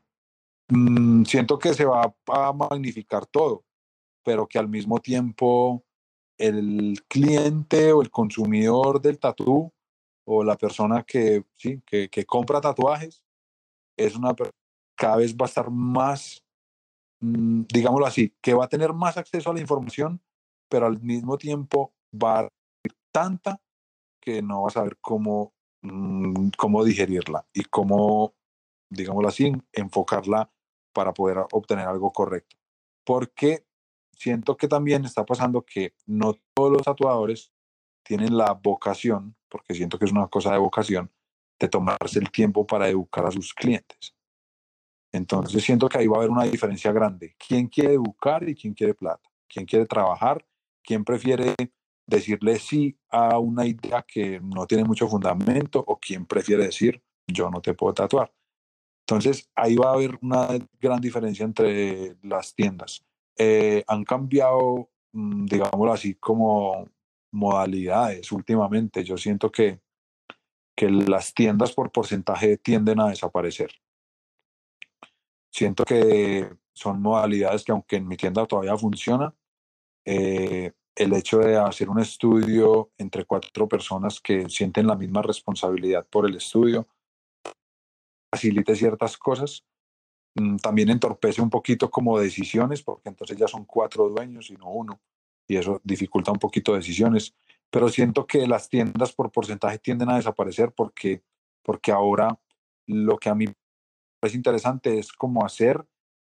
[0.68, 3.64] mm, siento que se va a magnificar todo,
[4.24, 5.85] pero que al mismo tiempo
[6.39, 9.72] el cliente o el consumidor del tatú
[10.27, 13.22] o la persona que, sí, que, que compra tatuajes
[13.97, 14.35] es una
[14.97, 16.43] cada vez va a estar más,
[17.21, 20.23] digámoslo así, que va a tener más acceso a la información,
[20.69, 23.61] pero al mismo tiempo va a ser tanta
[24.21, 28.35] que no va a saber cómo mm, cómo digerirla y cómo,
[28.91, 30.51] digámoslo así, enfocarla
[30.93, 32.57] para poder obtener algo correcto.
[33.05, 33.67] Porque
[34.12, 37.53] siento que también está pasando que no todos los tatuadores
[38.03, 41.12] tienen la vocación, porque siento que es una cosa de vocación,
[41.59, 44.14] de tomarse el tiempo para educar a sus clientes.
[45.13, 47.37] Entonces siento que ahí va a haber una diferencia grande.
[47.39, 49.29] ¿Quién quiere educar y quién quiere plata?
[49.49, 50.45] ¿Quién quiere trabajar?
[50.83, 51.55] ¿Quién prefiere
[52.07, 55.83] decirle sí a una idea que no tiene mucho fundamento?
[55.87, 58.33] ¿O quién prefiere decir yo no te puedo tatuar?
[59.07, 60.49] Entonces ahí va a haber una
[60.81, 63.05] gran diferencia entre las tiendas.
[63.39, 66.89] Eh, han cambiado, mm, digámoslo así, como
[67.31, 69.05] modalidades últimamente.
[69.05, 69.81] Yo siento que,
[70.75, 73.71] que las tiendas por porcentaje tienden a desaparecer.
[75.57, 79.35] Siento que son modalidades que aunque en mi tienda todavía funciona,
[80.05, 86.07] eh, el hecho de hacer un estudio entre cuatro personas que sienten la misma responsabilidad
[86.11, 86.87] por el estudio
[88.31, 89.65] facilite ciertas cosas.
[90.35, 94.71] Mm, también entorpece un poquito como decisiones, porque entonces ya son cuatro dueños y no
[94.71, 95.01] uno,
[95.49, 97.35] y eso dificulta un poquito decisiones.
[97.71, 101.23] Pero siento que las tiendas por porcentaje tienden a desaparecer porque,
[101.63, 102.39] porque ahora
[102.87, 103.47] lo que a mí
[104.27, 105.87] es interesante es como hacer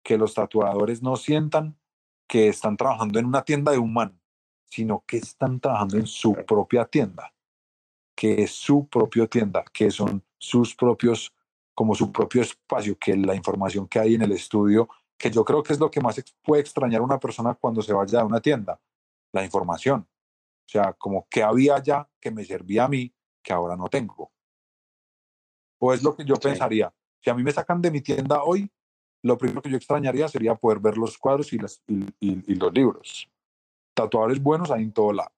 [0.03, 1.77] que los tatuadores no sientan
[2.27, 4.17] que están trabajando en una tienda de humano,
[4.65, 7.33] sino que están trabajando en su propia tienda,
[8.15, 11.33] que es su propia tienda, que son sus propios,
[11.73, 14.87] como su propio espacio, que la información que hay en el estudio,
[15.17, 17.93] que yo creo que es lo que más puede extrañar a una persona cuando se
[17.93, 18.79] vaya a una tienda,
[19.31, 20.07] la información.
[20.67, 23.11] O sea, como que había ya que me servía a mí,
[23.41, 24.31] que ahora no tengo.
[25.79, 26.93] O es lo que yo pensaría.
[27.21, 28.71] Si a mí me sacan de mi tienda hoy,
[29.21, 33.29] lo primero que yo extrañaría sería poder ver los cuadros y, los libros.
[33.93, 35.33] Tatuadores buenos hay en todo lado,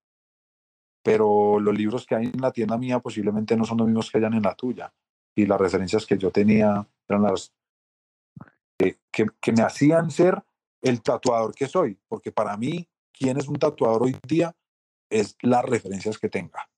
[1.04, 4.20] pero los libros que hay en la tienda mía posiblemente no son los mismos que
[4.20, 4.94] hayan en la tuya.
[5.36, 7.54] Y las referencias que yo tenía eran las
[8.78, 10.44] que, que me hacían ser
[10.82, 14.56] el tatuador que soy, porque para mí, ¿quién es un tatuador hoy día?
[15.10, 16.71] Es las referencias que tenga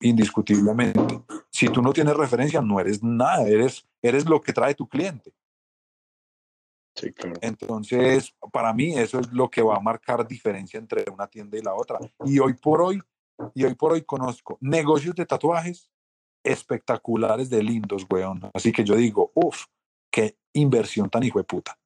[0.00, 1.22] indiscutiblemente.
[1.50, 5.32] Si tú no tienes referencia, no eres nada, eres, eres lo que trae tu cliente.
[6.94, 7.38] Sí, claro.
[7.42, 11.62] Entonces, para mí eso es lo que va a marcar diferencia entre una tienda y
[11.62, 11.98] la otra.
[12.24, 13.00] Y hoy por hoy,
[13.54, 15.90] y hoy por hoy conozco negocios de tatuajes
[16.42, 18.50] espectaculares de lindos, weón.
[18.52, 19.66] Así que yo digo, uff,
[20.10, 21.78] qué inversión tan hijo de puta.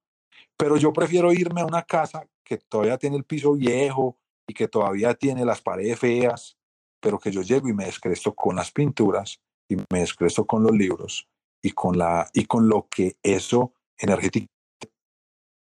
[0.57, 4.69] Pero yo prefiero irme a una casa que todavía tiene el piso viejo y que
[4.69, 6.57] todavía tiene las paredes feas
[7.03, 10.73] pero que yo llego y me descresto con las pinturas y me descresto con los
[10.73, 11.29] libros
[11.61, 14.47] y con, la, y con lo que eso energético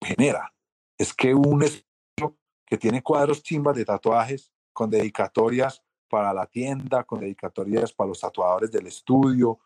[0.04, 0.54] genera.
[0.98, 7.04] Es que un estilo que tiene cuadros chimbas de tatuajes con dedicatorias para la tienda,
[7.06, 9.60] con dedicatorias para los tatuadores del estudio,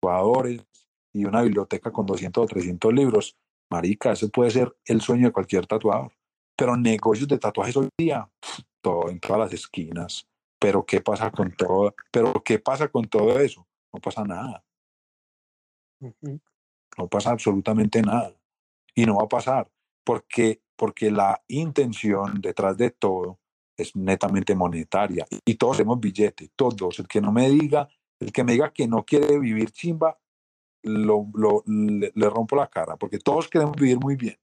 [0.00, 0.62] tatuadores
[1.14, 3.36] y una biblioteca con 200 o 300 libros.
[3.70, 6.12] Marica, ese puede ser el sueño de cualquier tatuador.
[6.56, 8.28] Pero negocios de tatuajes hoy día,
[8.80, 10.26] todo, en todas las esquinas.
[10.58, 11.94] Pero ¿qué pasa con todo?
[12.10, 13.66] Pero ¿qué pasa con todo eso?
[13.92, 14.64] No pasa nada.
[16.00, 18.34] No pasa absolutamente nada.
[18.94, 19.70] Y no va a pasar
[20.04, 23.38] porque, porque la intención detrás de todo
[23.76, 25.26] es netamente monetaria.
[25.44, 26.98] Y todos tenemos billete, todos.
[26.98, 30.18] El que no me diga, el que me diga que no quiere vivir chimba,
[30.82, 34.38] lo, lo, le, le rompo la cara, porque todos queremos vivir muy bien.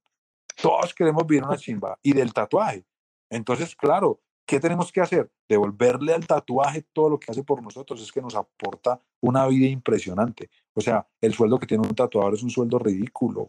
[0.61, 1.97] Todos queremos vivir una chimba.
[2.01, 2.85] Y del tatuaje.
[3.29, 5.31] Entonces, claro, ¿Qué tenemos que hacer?
[5.49, 8.01] Devolverle al tatuaje todo lo que hace por nosotros.
[8.01, 10.49] Es que nos aporta una vida impresionante.
[10.73, 13.47] O sea, el sueldo que tiene un tatuador es un sueldo ridículo,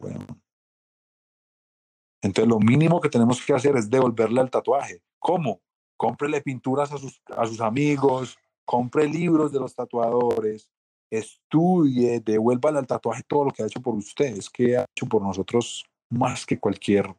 [2.23, 5.03] Entonces, lo mínimo que tenemos que hacer es devolverle al tatuaje.
[5.19, 5.61] ¿Cómo?
[5.99, 10.71] Cómprele pinturas a sus, a sus amigos, compre libros de los tatuadores,
[11.11, 15.23] estudie, devuélvale al tatuaje todo lo que ha hecho por ustedes, que ha hecho por
[15.23, 17.15] nosotros más que cualquier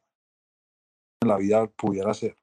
[1.21, 2.35] en la vida pudiera hacer.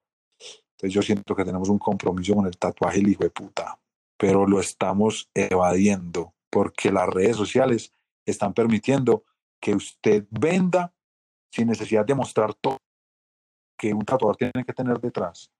[0.74, 3.78] Entonces yo siento que tenemos un compromiso con el tatuaje el hijo de puta,
[4.16, 7.92] pero lo estamos evadiendo porque las redes sociales
[8.26, 9.24] están permitiendo
[9.60, 10.92] que usted venda
[11.52, 12.78] sin necesidad de mostrar todo
[13.78, 15.50] que un tatuador tiene que tener detrás,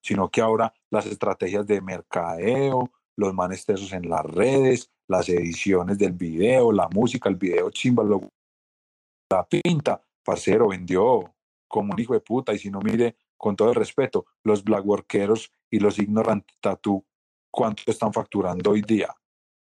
[0.00, 6.12] sino que ahora las estrategias de mercadeo, los manestesos en las redes, las ediciones del
[6.12, 8.04] video, la música, el video chimba,
[9.30, 11.34] la pinta, parcero, vendió
[11.68, 15.52] como un hijo de puta, y si no mire con todo el respeto, los blackworkeros
[15.70, 17.04] y los ignorant tattoo,
[17.50, 19.14] ¿cuánto están facturando hoy día?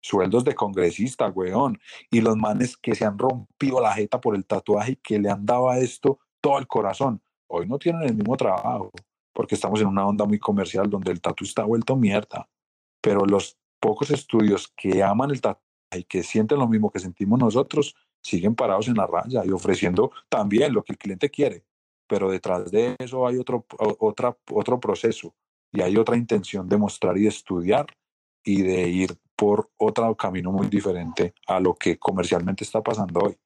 [0.01, 1.79] Sueldos de congresista, weón.
[2.09, 5.29] Y los manes que se han rompido la jeta por el tatuaje y que le
[5.29, 8.91] han dado a esto todo el corazón, hoy no tienen el mismo trabajo,
[9.33, 12.47] porque estamos en una onda muy comercial donde el tatu está vuelto mierda.
[13.01, 15.63] pero los pocos estudios que aman el tatuaje
[15.95, 20.11] y que sienten lo mismo que sentimos nosotros, siguen parados en la raya y ofreciendo
[20.27, 21.63] también lo que el cliente quiere,
[22.09, 25.35] pero detrás de eso hay otro, otra, otro proceso
[25.71, 27.85] y hay otra intención de mostrar y de estudiar
[28.43, 33.37] y de ir por otro camino muy diferente a lo que comercialmente está pasando hoy.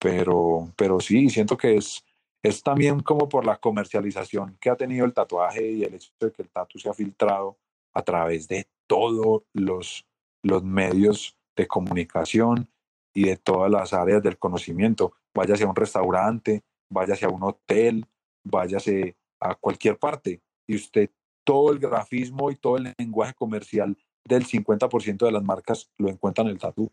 [0.00, 2.04] Pero, pero sí, siento que es,
[2.42, 6.32] es también como por la comercialización que ha tenido el tatuaje y el hecho de
[6.32, 7.58] que el tatu se ha filtrado
[7.92, 10.06] a través de todos los,
[10.42, 12.70] los medios de comunicación
[13.12, 15.12] y de todas las áreas del conocimiento.
[15.34, 18.06] Váyase a un restaurante, váyase a un hotel,
[18.44, 21.10] váyase a cualquier parte y usted
[21.44, 26.42] todo el grafismo y todo el lenguaje comercial del 50% de las marcas lo encuentra
[26.42, 26.90] en el tatú.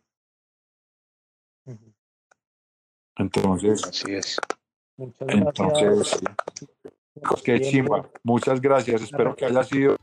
[3.15, 4.37] Entonces, así es.
[4.97, 6.21] Muchas entonces,
[7.43, 8.09] qué chimba.
[8.23, 9.01] Muchas gracias.
[9.01, 9.97] Espero que haya sido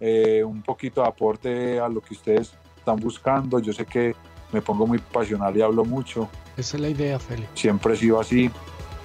[0.00, 3.60] eh, un poquito de aporte a lo que ustedes están buscando.
[3.60, 4.14] Yo sé que
[4.52, 6.28] me pongo muy pasional y hablo mucho.
[6.56, 7.48] Esa es la idea, Félix.
[7.54, 8.50] Siempre he sido así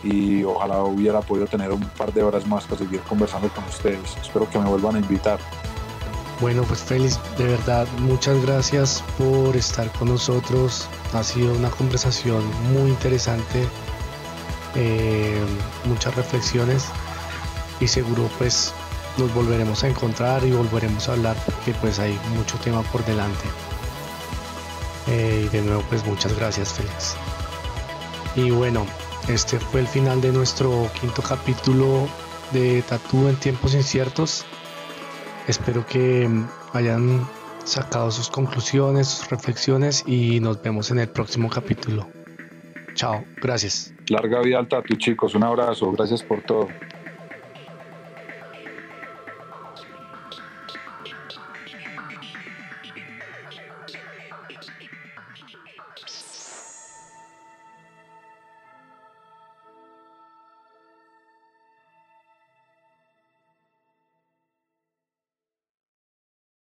[0.08, 4.16] y ojalá hubiera podido tener un par de horas más para seguir conversando con ustedes.
[4.22, 5.40] Espero que me vuelvan a invitar.
[6.40, 10.88] Bueno, pues Félix, de verdad, muchas gracias por estar con nosotros.
[11.14, 13.68] Ha sido una conversación muy interesante,
[14.76, 15.44] eh,
[15.86, 16.86] muchas reflexiones
[17.80, 18.72] y seguro pues
[19.18, 23.48] nos volveremos a encontrar y volveremos a hablar porque pues hay mucho tema por delante.
[25.08, 27.16] Eh, y de nuevo, pues muchas gracias, Félix.
[28.36, 28.86] Y bueno,
[29.28, 32.08] este fue el final de nuestro quinto capítulo
[32.54, 34.46] de Tatú en tiempos inciertos.
[35.48, 36.30] Espero que
[36.74, 37.28] hayan
[37.64, 42.08] sacado sus conclusiones, sus reflexiones y nos vemos en el próximo capítulo.
[42.94, 43.94] Chao, gracias.
[44.08, 45.36] Larga vida al tatu, chicos.
[45.36, 45.92] Un abrazo.
[45.92, 46.68] Gracias por todo.